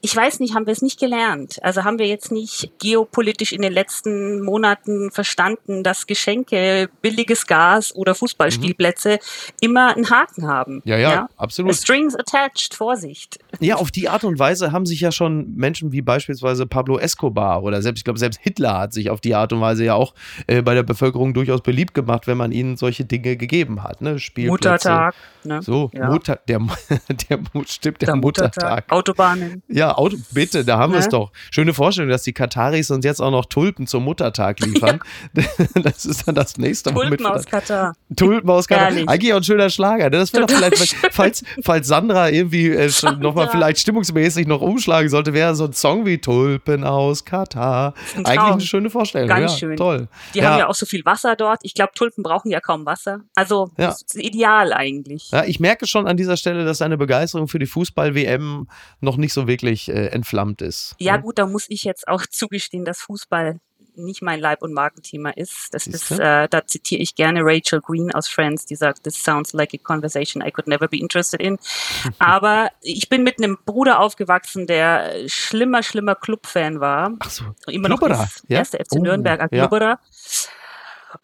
[0.00, 1.58] ich weiß nicht, haben wir es nicht gelernt.
[1.62, 7.92] Also haben wir jetzt nicht geopolitisch in den letzten Monaten verstanden, dass Geschenke, billiges Gas
[7.96, 9.18] oder Fußballspielplätze mhm.
[9.60, 10.82] immer einen Haken haben.
[10.84, 11.74] Ja, ja, ja, absolut.
[11.74, 13.40] Strings attached, Vorsicht.
[13.58, 17.64] Ja, auf die Art und Weise haben sich ja schon Menschen wie beispielsweise Pablo Escobar
[17.64, 20.14] oder selbst, ich glaube, selbst Hitler hat sich auf die Art und Weise ja auch
[20.46, 24.02] äh, bei der Bevölkerung durchaus beliebt gemacht, wenn man ihnen solche Dinge gegeben hat.
[24.02, 24.18] Ne?
[24.36, 25.14] Muttertag.
[25.42, 25.62] Ne?
[25.62, 26.10] So, ja.
[26.10, 26.58] Mutter, der,
[27.08, 28.54] der, stimmt, der, der Muttertag.
[28.54, 28.92] Muttertag.
[28.92, 29.62] Autobahnen.
[29.66, 30.98] Ja, Auto, bitte, da haben ne?
[30.98, 31.32] wir es doch.
[31.50, 35.00] Schöne Vorstellung, dass die Kataris uns jetzt auch noch Tulpen zum Muttertag liefern.
[35.34, 35.44] Ja.
[35.74, 37.08] Das ist dann das nächste Mal.
[37.08, 37.94] Tulpen aus Katar.
[38.14, 38.88] Tulpen aus Katar.
[38.88, 40.10] Eigentlich auch ein schöner Schlager.
[40.10, 40.18] Ne?
[40.18, 45.32] Das wäre doch vielleicht, falls, falls Sandra irgendwie äh, nochmal vielleicht stimmungsmäßig noch umschlagen sollte,
[45.32, 47.94] wäre so ein Song wie Tulpen aus Katar.
[48.16, 49.28] Eigentlich eine schöne Vorstellung.
[49.28, 49.76] Ganz ja, schön.
[49.76, 50.08] Toll.
[50.34, 50.50] Die ja.
[50.50, 51.60] haben ja auch so viel Wasser dort.
[51.62, 53.20] Ich glaube, Tulpen brauchen ja kaum Wasser.
[53.34, 53.88] Also ja.
[53.88, 55.30] das ist ideal eigentlich.
[55.30, 58.68] Ja, ich merke schon an dieser Stelle, dass deine Begeisterung für die Fußball-WM
[59.00, 60.94] noch nicht so wirklich äh, entflammt ist.
[60.98, 63.60] Ja, gut, da muss ich jetzt auch zugestehen, dass Fußball
[63.98, 65.74] nicht mein Leib- und Markenthema ist.
[65.74, 69.52] Das ist, äh, da zitiere ich gerne Rachel Green aus Friends, die sagt, this sounds
[69.52, 71.58] like a conversation I could never be interested in.
[72.18, 77.12] Aber ich bin mit einem Bruder aufgewachsen, der schlimmer, schlimmer Clubfan war.
[77.18, 78.58] Ach so, immer noch ist, ja?
[78.58, 79.98] erste FC oh, Nürnberg, ja.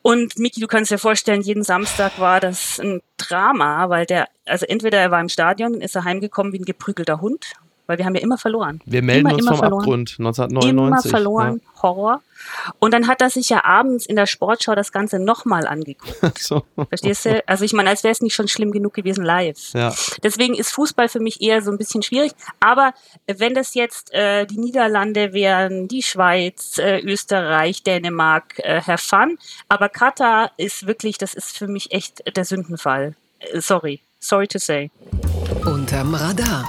[0.02, 4.66] Und Miki, du kannst dir vorstellen, jeden Samstag war das ein Drama, weil der, also
[4.66, 7.52] entweder er war im Stadion, ist er heimgekommen wie ein geprügelter Hund,
[7.86, 8.80] weil wir haben ja immer verloren.
[8.84, 9.80] Wir melden immer, uns immer vom verloren.
[9.80, 11.10] Abgrund 1999.
[11.10, 11.82] Immer verloren, ja.
[11.82, 12.22] Horror.
[12.78, 16.14] Und dann hat er sich ja abends in der Sportschau das Ganze nochmal angeguckt.
[16.44, 16.64] So.
[16.88, 17.42] Verstehst du?
[17.46, 19.72] Also ich meine, als wäre es nicht schon schlimm genug gewesen live.
[19.72, 19.94] Ja.
[20.22, 22.32] Deswegen ist Fußball für mich eher so ein bisschen schwierig.
[22.60, 22.92] Aber
[23.26, 29.38] wenn das jetzt äh, die Niederlande wären, die Schweiz, äh, Österreich, Dänemark, äh, Herr Fun.
[29.68, 33.14] Aber Katar ist wirklich, das ist für mich echt der Sündenfall.
[33.38, 34.00] Äh, sorry.
[34.20, 34.90] Sorry to say.
[35.64, 36.66] Unterm Radar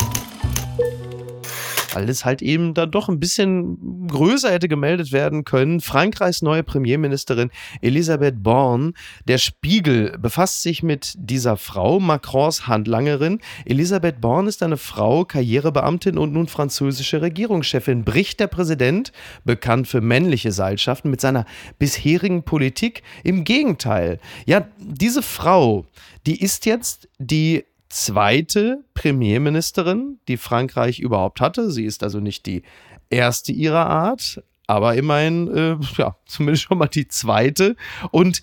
[1.95, 5.79] weil es halt eben dann doch ein bisschen größer hätte gemeldet werden können.
[5.81, 7.49] Frankreichs neue Premierministerin
[7.81, 8.93] Elisabeth Born,
[9.27, 13.39] der Spiegel befasst sich mit dieser Frau, Macrons Handlangerin.
[13.65, 18.03] Elisabeth Born ist eine Frau, Karrierebeamtin und nun französische Regierungschefin.
[18.03, 19.11] Bricht der Präsident,
[19.43, 21.45] bekannt für männliche Seilschaften, mit seiner
[21.79, 23.03] bisherigen Politik?
[23.23, 24.19] Im Gegenteil.
[24.45, 25.85] Ja, diese Frau,
[26.25, 31.71] die ist jetzt die zweite Premierministerin, die Frankreich überhaupt hatte.
[31.71, 32.63] Sie ist also nicht die
[33.09, 37.75] erste ihrer Art, aber immerhin, äh, ja, zumindest schon mal die zweite.
[38.11, 38.41] Und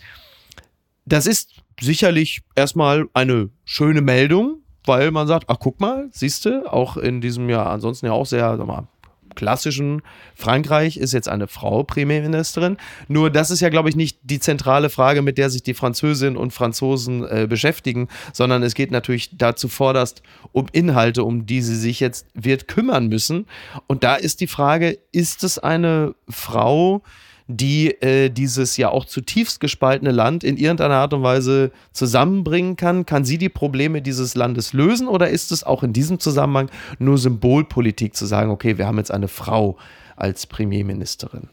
[1.05, 6.70] das ist sicherlich erstmal eine schöne Meldung, weil man sagt, ach guck mal, siehst du,
[6.72, 8.88] auch in diesem Jahr ansonsten ja auch sehr, sag mal,
[9.35, 10.03] klassischen
[10.35, 12.77] Frankreich ist jetzt eine Frau Premierministerin.
[13.09, 16.37] Nur das ist ja, glaube ich, nicht die zentrale Frage, mit der sich die Französinnen
[16.37, 21.77] und Franzosen äh, beschäftigen, sondern es geht natürlich dazu vorderst um Inhalte, um die sie
[21.77, 23.47] sich jetzt wird kümmern müssen.
[23.87, 27.03] Und da ist die Frage, ist es eine Frau,
[27.48, 33.07] die äh, dieses ja auch zutiefst gespaltene Land in irgendeiner Art und Weise zusammenbringen kann?
[33.07, 37.18] Kann sie die Probleme dieses Landes lösen oder ist es auch in diesem Zusammenhang nur
[37.18, 39.76] Symbolpolitik zu sagen, okay, wir haben jetzt eine Frau
[40.16, 41.48] als Premierministerin?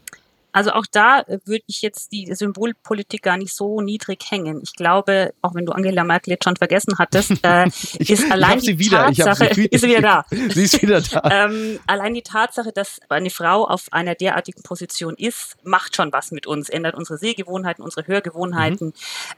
[0.52, 4.60] Also auch da äh, würde ich jetzt die Symbolpolitik gar nicht so niedrig hängen.
[4.62, 7.66] Ich glaube, auch wenn du Angela Merkel jetzt schon vergessen hattest, äh,
[7.98, 9.06] ich, ist allein die wieder.
[9.06, 10.24] Tatsache, sie ist sie wieder da.
[10.30, 11.22] sie ist wieder da.
[11.30, 16.30] ähm, allein die Tatsache, dass eine Frau auf einer derartigen Position ist, macht schon was
[16.32, 18.92] mit uns, ändert unsere Sehgewohnheiten, unsere Hörgewohnheiten, mhm.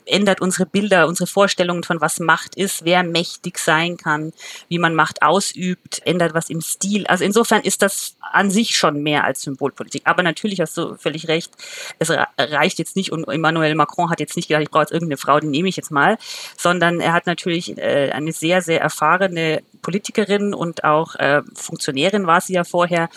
[0.07, 4.33] ändert unsere Bilder, unsere Vorstellungen von was Macht ist, wer mächtig sein kann,
[4.69, 7.07] wie man Macht ausübt, ändert was im Stil.
[7.07, 10.03] Also insofern ist das an sich schon mehr als Symbolpolitik.
[10.05, 11.53] Aber natürlich hast du völlig recht.
[11.99, 15.19] Es reicht jetzt nicht und Emmanuel Macron hat jetzt nicht gedacht, ich brauche jetzt irgendeine
[15.19, 16.17] Frau, die nehme ich jetzt mal,
[16.57, 22.41] sondern er hat natürlich äh, eine sehr, sehr erfahrene Politikerin und auch äh, Funktionärin war
[22.41, 23.09] sie ja vorher,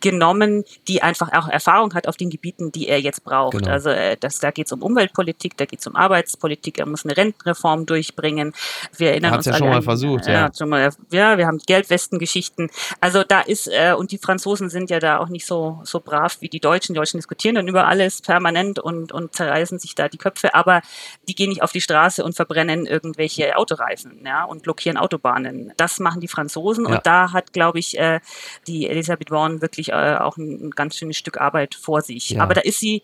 [0.00, 3.58] genommen, die einfach auch Erfahrung hat auf den Gebieten, die er jetzt braucht.
[3.58, 3.70] Genau.
[3.70, 7.04] Also äh, das, da geht es um Umweltpolitik, da geht es um Arbeitspolitik, er muss
[7.04, 8.52] eine Rentenreform durchbringen.
[8.96, 10.32] Wir erinnern uns ja schon mal versucht, ja.
[10.32, 12.70] Ja, schon mal, ja, wir haben Geldwestengeschichten.
[13.00, 16.38] Also da ist, äh, und die Franzosen sind ja da auch nicht so, so brav
[16.40, 16.94] wie die Deutschen.
[16.94, 20.82] Die Deutschen diskutieren dann über alles permanent und, und zerreißen sich da die Köpfe, aber
[21.28, 25.72] die gehen nicht auf die Straße und verbrennen irgendwelche Autoreifen ja, und blockieren Autobahnen.
[25.76, 26.96] Das machen die Franzosen ja.
[26.96, 28.20] und da hat, glaube ich, äh,
[28.66, 32.30] die Elisabeth Born wirklich äh, auch ein, ein, ganz schönes Stück Arbeit vor sich.
[32.30, 32.42] Ja.
[32.42, 33.02] Aber da ist sie,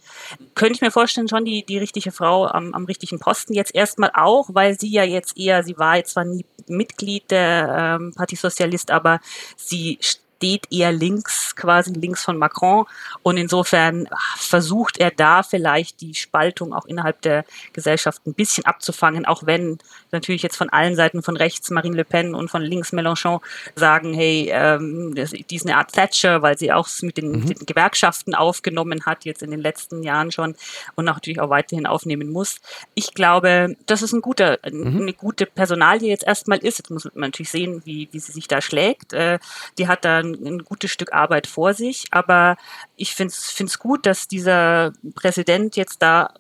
[0.55, 3.55] könnte ich mir vorstellen, schon die, die richtige Frau am, am richtigen Posten.
[3.55, 7.99] Jetzt erstmal auch, weil sie ja jetzt eher, sie war jetzt zwar nie Mitglied der
[8.01, 9.21] ähm, Parti Sozialist, aber
[9.57, 9.99] sie
[10.37, 12.85] steht eher links, quasi links von Macron.
[13.23, 19.25] Und insofern versucht er da vielleicht die Spaltung auch innerhalb der Gesellschaft ein bisschen abzufangen,
[19.25, 19.79] auch wenn
[20.13, 23.41] natürlich jetzt von allen Seiten, von rechts Marine Le Pen und von links Mélenchon
[23.75, 27.47] sagen, hey, ähm, die ist eine Art Thatcher, weil sie auch mit den, mhm.
[27.47, 30.55] den, Gewerkschaften aufgenommen hat, jetzt in den letzten Jahren schon
[30.95, 32.61] und natürlich auch weiterhin aufnehmen muss.
[32.95, 35.01] Ich glaube, das ist ein guter, mhm.
[35.01, 36.79] eine gute Personalie jetzt erstmal ist.
[36.79, 39.13] Jetzt muss man natürlich sehen, wie, wie sie sich da schlägt.
[39.13, 39.39] Äh,
[39.79, 42.07] die hat da ein, ein gutes Stück Arbeit vor sich.
[42.11, 42.57] Aber
[42.97, 46.35] ich finde es gut, dass dieser Präsident jetzt da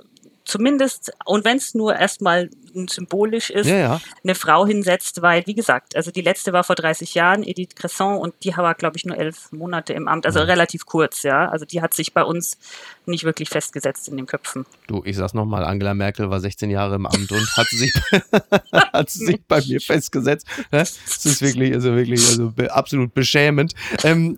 [0.45, 2.51] zumindest, und wenn es nur erstmal
[2.89, 4.01] symbolisch ist, ja, ja.
[4.23, 8.19] eine Frau hinsetzt, weil, wie gesagt, also die letzte war vor 30 Jahren, Edith Cresson,
[8.19, 10.47] und die war, glaube ich, nur elf Monate im Amt, also mhm.
[10.47, 11.49] relativ kurz, ja.
[11.49, 12.59] Also die hat sich bei uns
[13.07, 14.67] nicht wirklich festgesetzt in den Köpfen.
[14.87, 17.93] Du, ich sag's nochmal, Angela Merkel war 16 Jahre im Amt und hat sich,
[18.93, 20.47] hat sich bei mir festgesetzt.
[20.71, 23.75] Das ist wirklich, also wirklich, also absolut beschämend.
[24.05, 24.37] Ähm,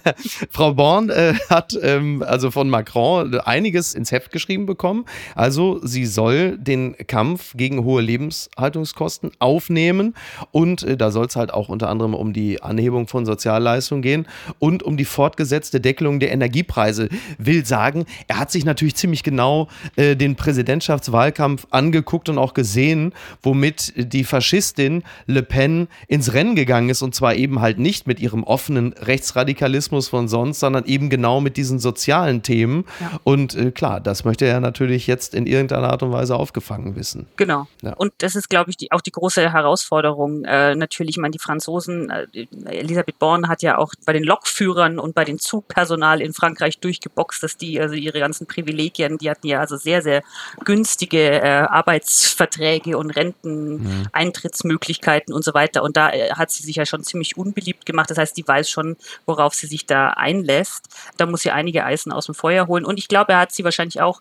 [0.50, 5.06] Frau Born äh, hat ähm, also von Macron einiges ins Heft geschrieben bekommen.
[5.34, 10.14] Also sie soll den Kampf gegen hohe Lebenshaltungskosten aufnehmen
[10.52, 14.26] und äh, da soll es halt auch unter anderem um die Anhebung von Sozialleistungen gehen
[14.58, 17.08] und um die fortgesetzte Deckelung der Energiepreise.
[17.38, 23.12] Will sagen, er hat sich natürlich ziemlich genau äh, den Präsidentschaftswahlkampf angeguckt und auch gesehen,
[23.42, 28.20] womit die Faschistin Le Pen ins Rennen gegangen ist und zwar eben halt nicht mit
[28.20, 32.84] ihrem offenen Rechtsradikalismus von sonst, sondern eben genau mit diesen sozialen Themen.
[33.00, 33.20] Ja.
[33.24, 37.26] Und äh, klar, das möchte er natürlich jetzt in irgendeiner Art und Weise aufgefangen wissen.
[37.36, 37.66] Genau.
[37.82, 37.94] Ja.
[37.94, 40.44] Und das ist, glaube ich, die, auch die große Herausforderung.
[40.44, 42.26] Äh, natürlich, ich meine, die Franzosen, äh,
[42.66, 47.42] Elisabeth Born hat ja auch bei den Lokführern und bei den Zugpersonal in Frankreich durchgeboxt,
[47.42, 50.22] dass die also ihre ganzen Privilegien, die hatten ja also sehr, sehr
[50.64, 55.36] günstige äh, Arbeitsverträge und Renteneintrittsmöglichkeiten mhm.
[55.36, 55.82] und so weiter.
[55.82, 58.10] Und da äh, hat sie sich ja schon ziemlich unbeliebt gemacht.
[58.10, 60.88] Das heißt, die weiß schon, worauf sie sich da einlässt.
[61.16, 62.84] Da muss sie einige Eisen aus dem Feuer holen.
[62.84, 64.20] Und ich glaube, er hat sie wahrscheinlich auch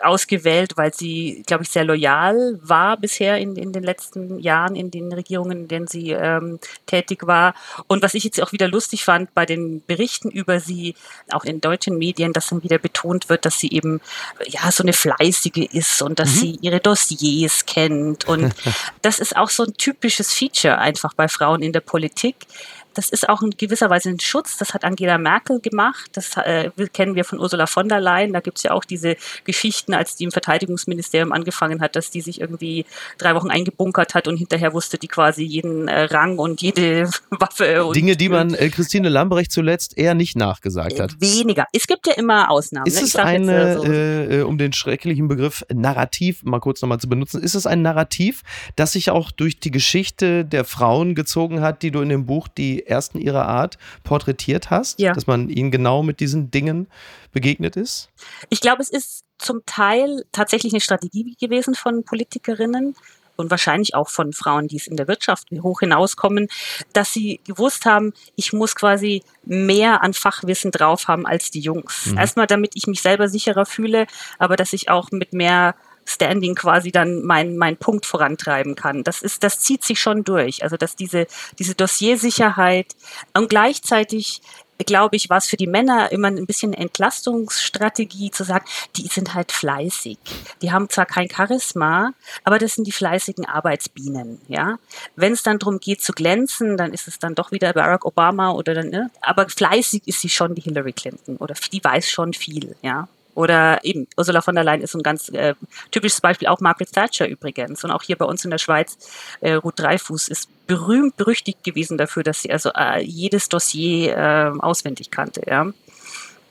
[0.00, 4.90] ausgewählt, weil sie, glaube ich, sehr loyal war bisher in, in den letzten Jahren in
[4.90, 7.54] den Regierungen, in denen sie ähm, tätig war.
[7.86, 10.94] Und was ich jetzt auch wieder lustig fand bei den Berichten über sie,
[11.30, 14.00] auch in deutschen Medien, dass dann wieder betont wird, dass sie eben
[14.46, 16.38] ja so eine fleißige ist und dass mhm.
[16.38, 18.26] sie ihre Dossiers kennt.
[18.26, 18.54] Und
[19.02, 22.46] das ist auch so ein typisches Feature einfach bei Frauen in der Politik
[22.94, 24.56] das ist auch in gewisser Weise ein Schutz.
[24.56, 26.10] Das hat Angela Merkel gemacht.
[26.12, 28.32] Das äh, kennen wir von Ursula von der Leyen.
[28.32, 32.20] Da gibt es ja auch diese Geschichten, als die im Verteidigungsministerium angefangen hat, dass die
[32.20, 32.84] sich irgendwie
[33.18, 37.84] drei Wochen eingebunkert hat und hinterher wusste die quasi jeden äh, Rang und jede Waffe.
[37.84, 41.12] Und, Dinge, die man äh, Christine Lambrecht zuletzt eher nicht nachgesagt hat.
[41.12, 41.66] Äh, weniger.
[41.72, 42.86] Es gibt ja immer Ausnahmen.
[42.86, 43.02] Ist ne?
[43.02, 47.08] es eine, jetzt, äh, so äh, um den schrecklichen Begriff Narrativ mal kurz nochmal zu
[47.08, 48.42] benutzen, ist es ein Narrativ,
[48.76, 52.48] das sich auch durch die Geschichte der Frauen gezogen hat, die du in dem Buch
[52.48, 55.12] die ersten ihrer Art porträtiert hast, ja.
[55.12, 56.88] dass man ihnen genau mit diesen Dingen
[57.32, 58.08] begegnet ist?
[58.48, 62.94] Ich glaube, es ist zum Teil tatsächlich eine Strategie gewesen von Politikerinnen,
[63.40, 66.46] und wahrscheinlich auch von Frauen, die es in der Wirtschaft hoch hinauskommen,
[66.92, 72.06] dass sie gewusst haben, ich muss quasi mehr an Fachwissen drauf haben als die Jungs.
[72.06, 72.18] Mhm.
[72.18, 74.06] Erstmal, damit ich mich selber sicherer fühle,
[74.38, 79.04] aber dass ich auch mit mehr Standing quasi dann meinen mein Punkt vorantreiben kann.
[79.04, 80.62] Das ist, das zieht sich schon durch.
[80.62, 81.26] Also dass diese,
[81.58, 82.94] diese Dossiersicherheit
[83.34, 84.42] und gleichzeitig
[84.84, 88.64] glaube ich, war es für die Männer immer ein bisschen Entlastungsstrategie zu sagen,
[88.96, 90.18] die sind halt fleißig.
[90.62, 92.12] Die haben zwar kein Charisma,
[92.44, 94.78] aber das sind die fleißigen Arbeitsbienen, ja.
[95.16, 98.52] Wenn es dann darum geht zu glänzen, dann ist es dann doch wieder Barack Obama
[98.52, 99.10] oder dann, ne?
[99.20, 103.08] aber fleißig ist sie schon die Hillary Clinton oder die weiß schon viel, ja.
[103.34, 105.54] Oder eben, Ursula von der Leyen ist ein ganz äh,
[105.90, 107.84] typisches Beispiel, auch Margaret Thatcher übrigens.
[107.84, 108.98] Und auch hier bei uns in der Schweiz,
[109.40, 114.58] äh, Ruth Dreifuß ist berühmt, berüchtigt gewesen dafür, dass sie also äh, jedes Dossier äh,
[114.58, 115.42] auswendig kannte.
[115.46, 115.66] Ja.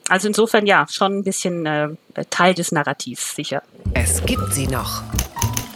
[0.09, 1.89] Also insofern ja, schon ein bisschen äh,
[2.29, 3.61] Teil des Narrativs, sicher.
[3.93, 5.03] Es gibt sie noch.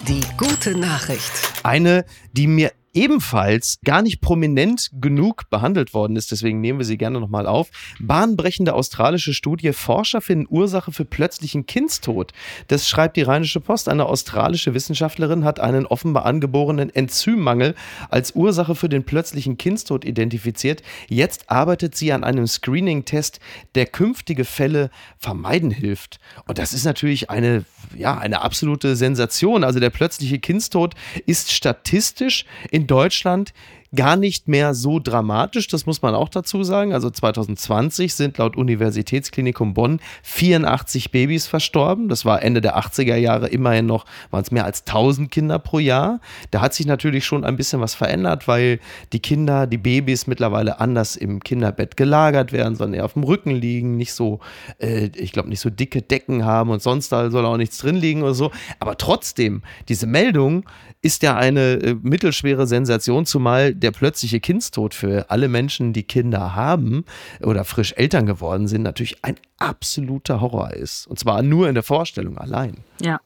[0.07, 1.31] Die gute Nachricht.
[1.63, 6.97] Eine, die mir ebenfalls gar nicht prominent genug behandelt worden ist, deswegen nehmen wir sie
[6.97, 7.69] gerne nochmal auf.
[7.99, 12.33] Bahnbrechende australische Studie, Forscher finden Ursache für plötzlichen Kindstod.
[12.67, 13.89] Das schreibt die Rheinische Post.
[13.89, 17.75] Eine australische Wissenschaftlerin hat einen offenbar angeborenen Enzymmangel
[18.09, 20.83] als Ursache für den plötzlichen Kindstod identifiziert.
[21.09, 23.39] Jetzt arbeitet sie an einem Screening-Test,
[23.75, 26.19] der künftige Fälle vermeiden hilft.
[26.45, 29.63] Und das ist natürlich eine, ja, eine absolute Sensation.
[29.63, 30.93] Also der plötzliche Kindstod
[31.25, 33.53] ist statistisch in in Deutschland
[33.95, 36.93] gar nicht mehr so dramatisch, das muss man auch dazu sagen.
[36.93, 42.09] Also 2020 sind laut Universitätsklinikum Bonn 84 Babys verstorben.
[42.09, 45.79] Das war Ende der 80er Jahre immerhin noch, waren es mehr als 1000 Kinder pro
[45.79, 46.19] Jahr.
[46.51, 48.79] Da hat sich natürlich schon ein bisschen was verändert, weil
[49.11, 53.51] die Kinder, die Babys mittlerweile anders im Kinderbett gelagert werden, sondern eher auf dem Rücken
[53.51, 54.39] liegen, nicht so,
[54.79, 57.95] äh, ich glaube, nicht so dicke Decken haben und sonst da soll auch nichts drin
[57.95, 58.51] liegen oder so.
[58.79, 60.65] Aber trotzdem, diese Meldung
[61.03, 66.55] ist ja eine äh, mittelschwere Sensation, zumal der plötzliche Kindstod für alle Menschen, die Kinder
[66.55, 67.05] haben
[67.41, 71.05] oder frisch Eltern geworden sind, natürlich ein absoluter Horror ist.
[71.07, 72.77] Und zwar nur in der Vorstellung allein.
[72.99, 73.19] Ja.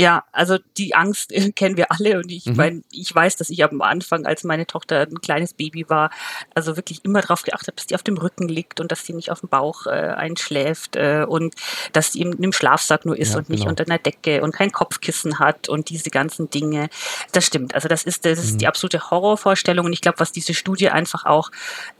[0.00, 2.56] Ja, also die Angst äh, kennen wir alle und ich mhm.
[2.56, 6.10] meine, ich weiß, dass ich am Anfang, als meine Tochter ein kleines Baby war,
[6.54, 9.32] also wirklich immer darauf geachtet, dass die auf dem Rücken liegt und dass sie nicht
[9.32, 11.56] auf dem Bauch äh, einschläft äh, und
[11.92, 13.70] dass sie im, im Schlafsack nur ist ja, und nicht genau.
[13.70, 16.90] unter einer Decke und kein Kopfkissen hat und diese ganzen Dinge.
[17.32, 17.74] Das stimmt.
[17.74, 18.58] Also das ist, das ist mhm.
[18.58, 21.50] die absolute Horrorvorstellung und ich glaube, was diese Studie einfach auch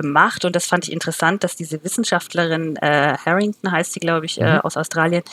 [0.01, 4.41] macht und das fand ich interessant, dass diese Wissenschaftlerin äh, Harrington heißt sie, glaube ich,
[4.41, 4.61] äh, mhm.
[4.61, 5.25] aus Australien,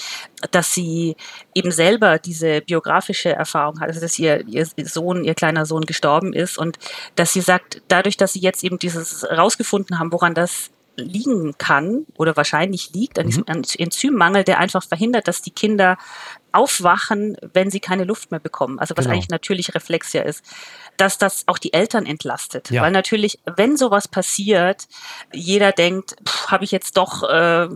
[0.49, 1.15] dass sie
[1.53, 6.33] eben selber diese biografische Erfahrung hat, also dass ihr, ihr Sohn, ihr kleiner Sohn gestorben
[6.33, 6.77] ist und
[7.15, 12.05] dass sie sagt, dadurch, dass sie jetzt eben dieses rausgefunden haben, woran das liegen kann
[12.17, 13.63] oder wahrscheinlich liegt an diesem mhm.
[13.77, 15.97] Enzymmangel, der einfach verhindert, dass die Kinder
[16.51, 18.79] aufwachen, wenn sie keine Luft mehr bekommen.
[18.79, 19.15] Also was genau.
[19.15, 20.43] eigentlich natürlich Reflex ja ist,
[20.97, 22.69] dass das auch die Eltern entlastet.
[22.69, 22.81] Ja.
[22.81, 24.87] Weil natürlich, wenn sowas passiert,
[25.33, 26.15] jeder denkt,
[26.47, 27.67] habe ich jetzt doch äh,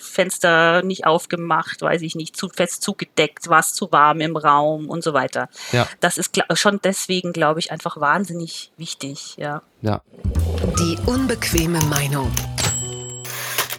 [0.00, 4.88] Fenster nicht aufgemacht, weiß ich nicht, zu fest zugedeckt, war es zu warm im Raum
[4.88, 5.48] und so weiter.
[5.72, 5.88] Ja.
[6.00, 9.36] Das ist schon deswegen, glaube ich, einfach wahnsinnig wichtig.
[9.36, 9.62] Ja.
[9.82, 10.02] ja.
[10.78, 12.30] Die unbequeme Meinung.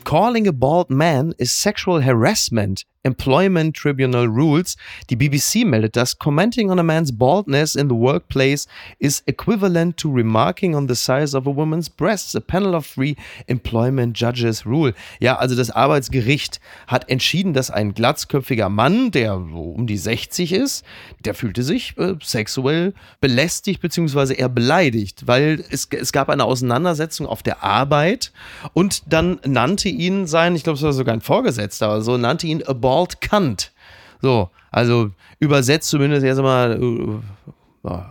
[0.03, 4.75] Calling a bald man is sexual harassment Employment Tribunal Rules.
[5.09, 8.67] Die BBC meldet, dass commenting on a man's baldness in the workplace
[8.99, 12.35] is equivalent to remarking on the size of a woman's breasts.
[12.35, 13.15] A panel of three
[13.47, 14.93] employment judges rule.
[15.19, 20.53] Ja, also das Arbeitsgericht hat entschieden, dass ein glatzköpfiger Mann, der so um die 60
[20.53, 20.85] ist,
[21.23, 24.33] der fühlte sich äh, sexuell belästigt bzw.
[24.33, 28.31] eher beleidigt, weil es, es gab eine Auseinandersetzung auf der Arbeit
[28.73, 32.63] und dann nannte ihn sein, ich glaube, es war sogar ein Vorgesetzter, also nannte ihn
[32.65, 33.73] a bald cunt.
[34.21, 37.51] So, also übersetzt zumindest erst mal äh,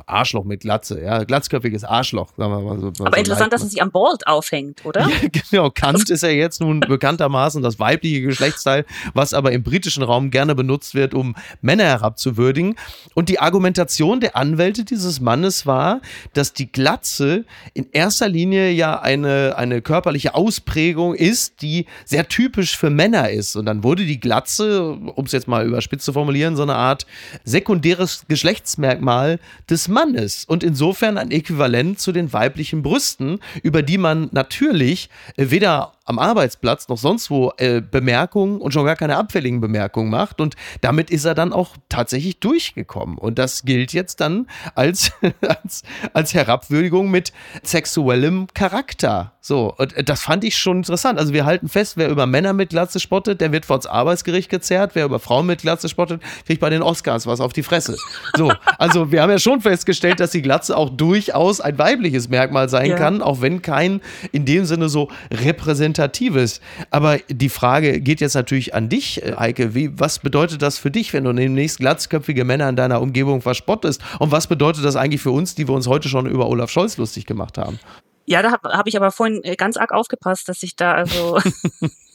[0.07, 3.05] Arschloch mit Glatze, ja, glatzköpfiges Arschloch, sagen wir mal so.
[3.05, 5.03] Aber so interessant, dass es sich am Bald aufhängt, oder?
[5.03, 8.85] Ja, genau, Kant ist ja jetzt nun bekanntermaßen das weibliche Geschlechtsteil,
[9.15, 12.77] was aber im britischen Raum gerne benutzt wird, um Männer herabzuwürdigen.
[13.15, 16.01] Und die Argumentation der Anwälte dieses Mannes war,
[16.33, 22.77] dass die Glatze in erster Linie ja eine, eine körperliche Ausprägung ist, die sehr typisch
[22.77, 23.57] für Männer ist.
[23.57, 27.07] Und dann wurde die Glatze, um es jetzt mal überspitzt zu formulieren, so eine Art
[27.45, 34.29] sekundäres Geschlechtsmerkmal des Mannes und insofern ein Äquivalent zu den weiblichen Brüsten, über die man
[34.33, 39.61] natürlich äh, weder am Arbeitsplatz noch sonst wo äh, Bemerkungen und schon gar keine abfälligen
[39.61, 40.41] Bemerkungen macht.
[40.41, 43.19] Und damit ist er dann auch tatsächlich durchgekommen.
[43.19, 49.33] Und das gilt jetzt dann als, als, als Herabwürdigung mit sexuellem Charakter.
[49.41, 51.19] So, und das fand ich schon interessant.
[51.19, 54.49] Also wir halten fest, wer über Männer mit Glatze spottet, der wird vor das Arbeitsgericht
[54.49, 54.93] gezerrt.
[54.95, 57.97] Wer über Frauen mit Glatze spottet, kriegt bei den Oscars was auf die Fresse.
[58.37, 62.69] So, also wir haben ja schon festgestellt, dass die Glatze auch durchaus ein weibliches Merkmal
[62.69, 62.97] sein ja.
[62.97, 64.01] kann, auch wenn kein
[64.33, 66.61] in dem Sinne so repräsentatives.
[66.91, 69.75] Aber die Frage geht jetzt natürlich an dich, äh, Heike.
[69.75, 74.03] Wie, was bedeutet das für dich, wenn du demnächst glatzköpfige Männer in deiner Umgebung verspottest?
[74.19, 76.97] Und was bedeutet das eigentlich für uns, die wir uns heute schon über Olaf Scholz
[76.97, 77.79] lustig gemacht haben?
[78.27, 81.39] Ja, da habe hab ich aber vorhin äh, ganz arg aufgepasst, dass ich da also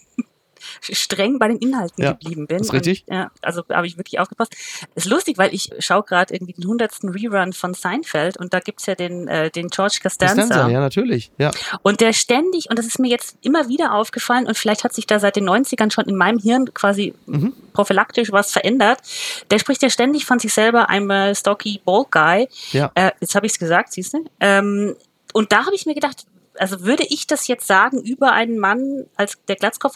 [0.82, 2.60] streng bei den Inhalten ja, geblieben bin.
[2.60, 3.04] Ist richtig.
[3.08, 4.56] Und, ja, also habe ich wirklich aufgepasst.
[4.96, 8.86] Ist lustig, weil ich schaue gerade irgendwie den hundertsten Rerun von Seinfeld und da gibt's
[8.86, 10.36] ja den, äh, den George Costanza.
[10.36, 10.70] Costanza.
[10.70, 11.32] Ja, natürlich.
[11.38, 11.52] Ja.
[11.82, 15.08] Und der ständig, und das ist mir jetzt immer wieder aufgefallen und vielleicht hat sich
[15.08, 17.54] da seit den 90ern schon in meinem Hirn quasi mhm.
[17.74, 19.00] prophylaktisch was verändert,
[19.50, 22.48] der spricht ja ständig von sich selber, I'm a stocky bald guy.
[22.72, 22.92] Ja.
[22.96, 24.26] Äh, jetzt habe ich es gesagt, siehst du?
[24.40, 24.96] Ähm,
[25.34, 26.26] und da habe ich mir gedacht,
[26.62, 29.96] also würde ich das jetzt sagen über einen Mann als der Glatzkopf,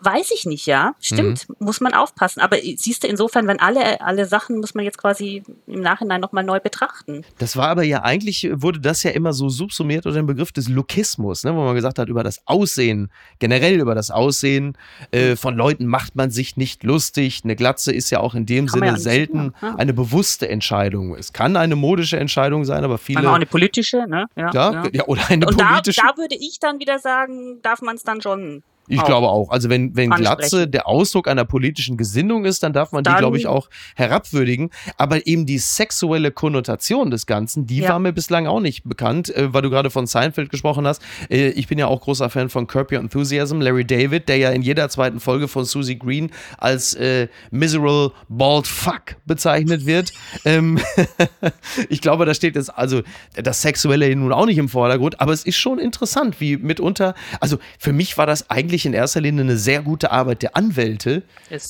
[0.00, 0.94] weiß ich nicht, ja.
[1.00, 1.56] Stimmt, mhm.
[1.60, 2.40] muss man aufpassen.
[2.40, 6.42] Aber siehst du, insofern, wenn alle, alle Sachen muss man jetzt quasi im Nachhinein nochmal
[6.42, 7.24] neu betrachten.
[7.38, 10.68] Das war aber ja eigentlich, wurde das ja immer so subsumiert unter dem Begriff des
[10.68, 14.76] Lookismus, ne, wo man gesagt hat, über das Aussehen, generell über das Aussehen
[15.12, 17.42] äh, von Leuten macht man sich nicht lustig.
[17.44, 19.76] Eine Glatze ist ja auch in dem kann Sinne ja selten ja.
[19.76, 21.14] eine bewusste Entscheidung.
[21.14, 23.30] Es kann eine modische Entscheidung sein, aber viele.
[23.30, 24.26] Auch eine politische, ne?
[24.34, 25.04] Ja, ja, ja.
[25.06, 29.00] oder eine politische da, würde ich dann wieder sagen, darf man es dann schon ich
[29.00, 29.50] auch glaube auch.
[29.50, 33.18] Also wenn, wenn Glatze der Ausdruck einer politischen Gesinnung ist, dann darf man dann, die,
[33.18, 34.70] glaube ich, auch herabwürdigen.
[34.96, 37.90] Aber eben die sexuelle Konnotation des Ganzen, die ja.
[37.90, 41.02] war mir bislang auch nicht bekannt, äh, weil du gerade von Seinfeld gesprochen hast.
[41.30, 43.60] Äh, ich bin ja auch großer Fan von Curb Your Enthusiasm.
[43.60, 48.66] Larry David, der ja in jeder zweiten Folge von Susie Green als äh, miserable bald
[48.66, 50.12] fuck bezeichnet wird.
[50.44, 50.78] ähm,
[51.88, 53.02] ich glaube, da steht jetzt also
[53.34, 57.58] das Sexuelle nun auch nicht im Vordergrund, aber es ist schon interessant, wie mitunter, also
[57.78, 61.22] für mich war das eigentlich ich in erster Linie eine sehr gute Arbeit der Anwälte,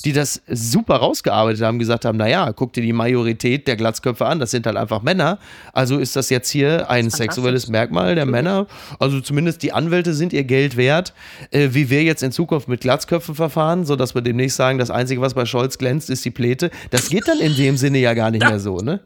[0.05, 4.38] die das super rausgearbeitet haben, gesagt haben, naja, guck dir die Majorität der Glatzköpfe an,
[4.38, 5.38] das sind halt einfach Männer.
[5.72, 8.67] Also ist das jetzt hier ein sexuelles Merkmal der Männer.
[8.98, 11.13] Also zumindest die Anwälte sind ihr Geld wert.
[11.50, 15.21] Äh, wie wir jetzt in Zukunft mit Glatzköpfen verfahren, sodass wir demnächst sagen, das Einzige,
[15.21, 16.71] was bei Scholz glänzt, ist die Pläte.
[16.90, 19.00] Das geht dann in dem Sinne ja gar nicht mehr so, ne?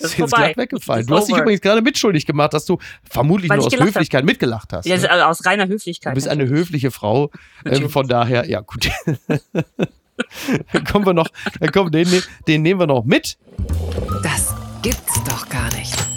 [0.00, 1.06] Das ist jetzt gerade weggefallen.
[1.06, 2.78] Du hast dich übrigens gerade mitschuldig gemacht, dass du
[3.08, 4.26] vermutlich Weil nur aus Höflichkeit hab.
[4.26, 4.86] mitgelacht hast.
[4.86, 5.10] Ja, ne?
[5.10, 6.12] also aus reiner Höflichkeit.
[6.12, 7.30] Du bist eine höfliche Frau.
[7.64, 8.90] Äh, von daher, ja, gut.
[10.72, 11.28] dann kommen wir noch,
[11.60, 12.08] dann kommen, den,
[12.46, 13.36] den nehmen wir noch mit.
[14.22, 16.09] Das gibt's doch gar nicht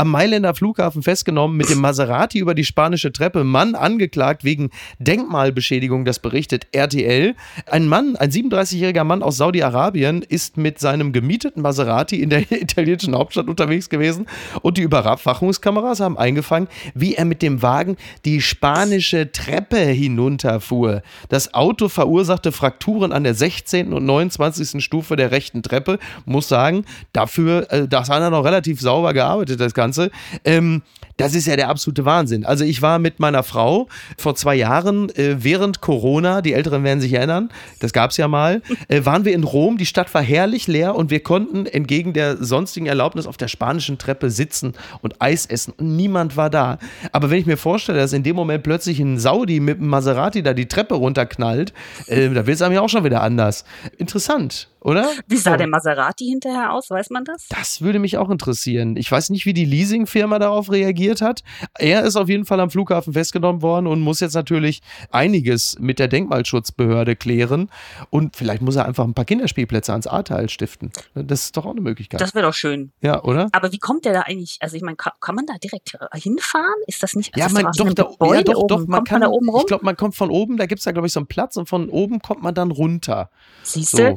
[0.00, 3.44] am Mailänder Flughafen festgenommen, mit dem Maserati über die spanische Treppe.
[3.44, 7.34] Mann angeklagt wegen Denkmalbeschädigung, das berichtet RTL.
[7.66, 13.14] Ein Mann, ein 37-jähriger Mann aus Saudi-Arabien, ist mit seinem gemieteten Maserati in der italienischen
[13.14, 14.24] Hauptstadt unterwegs gewesen
[14.62, 21.02] und die Überwachungskameras haben eingefangen, wie er mit dem Wagen die spanische Treppe hinunterfuhr.
[21.28, 23.92] Das Auto verursachte Frakturen an der 16.
[23.92, 24.82] und 29.
[24.82, 25.98] Stufe der rechten Treppe.
[26.24, 29.89] Muss sagen, dafür, äh, das hat er noch relativ sauber gearbeitet, das Ganze.
[29.90, 30.10] Ganze.
[30.44, 30.82] Ähm,
[31.16, 32.46] das ist ja der absolute Wahnsinn.
[32.46, 37.00] Also ich war mit meiner Frau vor zwei Jahren äh, während Corona, die Älteren werden
[37.00, 40.22] sich erinnern, das gab es ja mal, äh, waren wir in Rom, die Stadt war
[40.22, 44.72] herrlich leer und wir konnten entgegen der sonstigen Erlaubnis auf der spanischen Treppe sitzen
[45.02, 46.78] und Eis essen und niemand war da.
[47.12, 50.42] Aber wenn ich mir vorstelle, dass in dem Moment plötzlich ein Saudi mit einem Maserati
[50.42, 51.74] da die Treppe runterknallt,
[52.06, 53.64] äh, da wird es einem ja auch schon wieder anders.
[53.98, 55.08] Interessant oder?
[55.26, 55.56] Wie sah so.
[55.56, 56.90] der Maserati hinterher aus?
[56.90, 57.46] Weiß man das?
[57.48, 58.96] Das würde mich auch interessieren.
[58.96, 61.42] Ich weiß nicht, wie die Leasingfirma darauf reagiert hat.
[61.78, 65.98] Er ist auf jeden Fall am Flughafen festgenommen worden und muss jetzt natürlich einiges mit
[65.98, 67.70] der Denkmalschutzbehörde klären.
[68.08, 70.92] Und vielleicht muss er einfach ein paar Kinderspielplätze ans Ahrteil stiften.
[71.14, 72.20] Das ist doch auch eine Möglichkeit.
[72.20, 72.92] Das wäre doch schön.
[73.02, 73.48] Ja, oder?
[73.52, 74.58] Aber wie kommt der da eigentlich?
[74.60, 76.66] Also ich meine, kann, kann, man da direkt hinfahren?
[76.86, 77.36] Ist das nicht?
[77.36, 79.60] Ja, man, doch, da, ja, doch, doch, man kann, man da oben rum?
[79.60, 81.56] Ich glaube, man kommt von oben, da gibt es da, glaube ich, so einen Platz
[81.56, 83.30] und von oben kommt man dann runter.
[83.62, 84.16] Siehst du?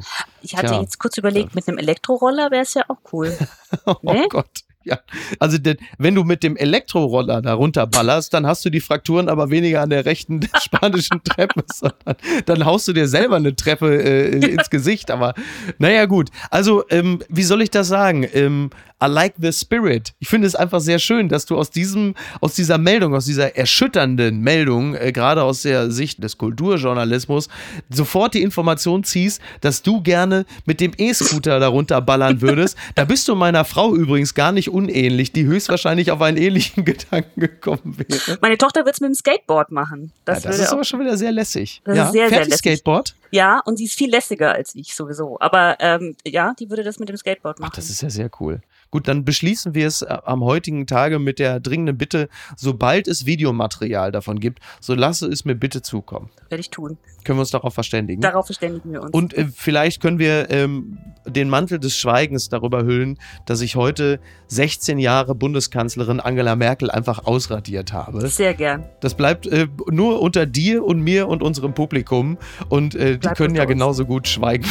[0.54, 0.80] Ich hatte Tja.
[0.82, 3.36] jetzt kurz überlegt, mit einem Elektroroller wäre es ja auch cool.
[3.86, 4.28] oh nee?
[4.28, 4.60] Gott.
[4.84, 5.00] Ja,
[5.40, 9.48] also denn, wenn du mit dem Elektroroller da runterballerst, dann hast du die Frakturen aber
[9.48, 14.00] weniger an der rechten der spanischen Treppe, sondern dann haust du dir selber eine Treppe
[14.00, 15.10] äh, ins Gesicht.
[15.10, 15.34] Aber
[15.78, 16.28] naja, gut.
[16.50, 18.28] Also, ähm, wie soll ich das sagen?
[18.32, 18.70] Ähm,
[19.02, 20.14] I like the spirit.
[20.18, 23.56] Ich finde es einfach sehr schön, dass du aus diesem, aus dieser Meldung, aus dieser
[23.56, 27.48] erschütternden Meldung, äh, gerade aus der Sicht des Kulturjournalismus,
[27.90, 32.78] sofort die Information ziehst, dass du gerne mit dem E-Scooter darunter ballern würdest.
[32.94, 37.40] da bist du meiner Frau übrigens gar nicht unähnlich, die höchstwahrscheinlich auf einen ähnlichen Gedanken
[37.40, 38.38] gekommen wäre.
[38.40, 40.12] Meine Tochter wird es mit dem Skateboard machen.
[40.24, 41.82] Das, ja, das ist aber schon wieder sehr lässig.
[41.84, 42.04] Das ja?
[42.06, 42.58] ist sehr, sehr lässig.
[42.58, 43.14] Skateboard?
[43.32, 45.36] Ja, und sie ist viel lässiger als ich sowieso.
[45.40, 47.70] Aber ähm, ja, die würde das mit dem Skateboard machen.
[47.72, 48.62] Ach, das ist ja sehr cool.
[48.94, 53.26] Gut, dann beschließen wir es äh, am heutigen Tage mit der dringenden Bitte, sobald es
[53.26, 56.30] Videomaterial davon gibt, so lasse es mir bitte zukommen.
[56.48, 56.96] Werde ich tun.
[57.24, 58.22] Können wir uns darauf verständigen?
[58.22, 59.10] Darauf verständigen wir uns.
[59.10, 64.20] Und äh, vielleicht können wir ähm, den Mantel des Schweigens darüber hüllen, dass ich heute
[64.46, 68.28] 16 Jahre Bundeskanzlerin Angela Merkel einfach ausradiert habe.
[68.28, 68.84] Sehr gern.
[69.00, 72.38] Das bleibt äh, nur unter dir und mir und unserem Publikum.
[72.68, 74.66] Und äh, die können ja genauso gut schweigen.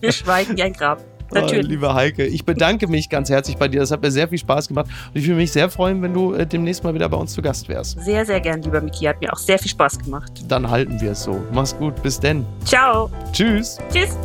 [0.00, 1.04] wir schweigen wie ein Grab.
[1.32, 1.66] Natürlich.
[1.66, 3.80] Oh, liebe Heike, ich bedanke mich ganz herzlich bei dir.
[3.80, 4.86] Das hat mir sehr viel Spaß gemacht.
[5.12, 7.42] Und ich würde mich sehr freuen, wenn du äh, demnächst mal wieder bei uns zu
[7.42, 8.00] Gast wärst.
[8.02, 9.04] Sehr, sehr gern, lieber Miki.
[9.04, 10.32] Hat mir auch sehr viel Spaß gemacht.
[10.48, 11.40] Dann halten wir es so.
[11.52, 12.02] Mach's gut.
[12.02, 12.44] Bis denn.
[12.64, 13.10] Ciao.
[13.32, 13.78] Tschüss.
[13.92, 14.16] Tschüss.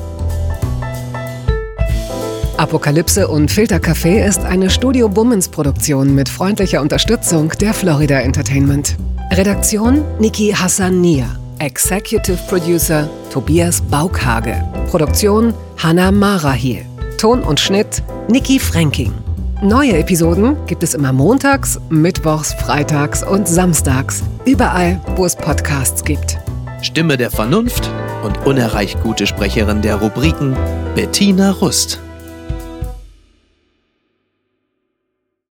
[2.57, 8.97] Apokalypse und Filtercafé ist eine Studio Bummens Produktion mit freundlicher Unterstützung der Florida Entertainment.
[9.31, 11.25] Redaktion Niki Hassania.
[11.57, 14.63] Executive Producer Tobias Baukhage.
[14.89, 16.90] Produktion Hannah Marahiel.
[17.21, 19.13] Ton und Schnitt Niki Fränking.
[19.61, 24.23] Neue Episoden gibt es immer montags, mittwochs, freitags und samstags.
[24.43, 26.39] Überall, wo es Podcasts gibt.
[26.81, 27.91] Stimme der Vernunft
[28.23, 30.57] und unerreicht gute Sprecherin der Rubriken
[30.95, 31.99] Bettina Rust.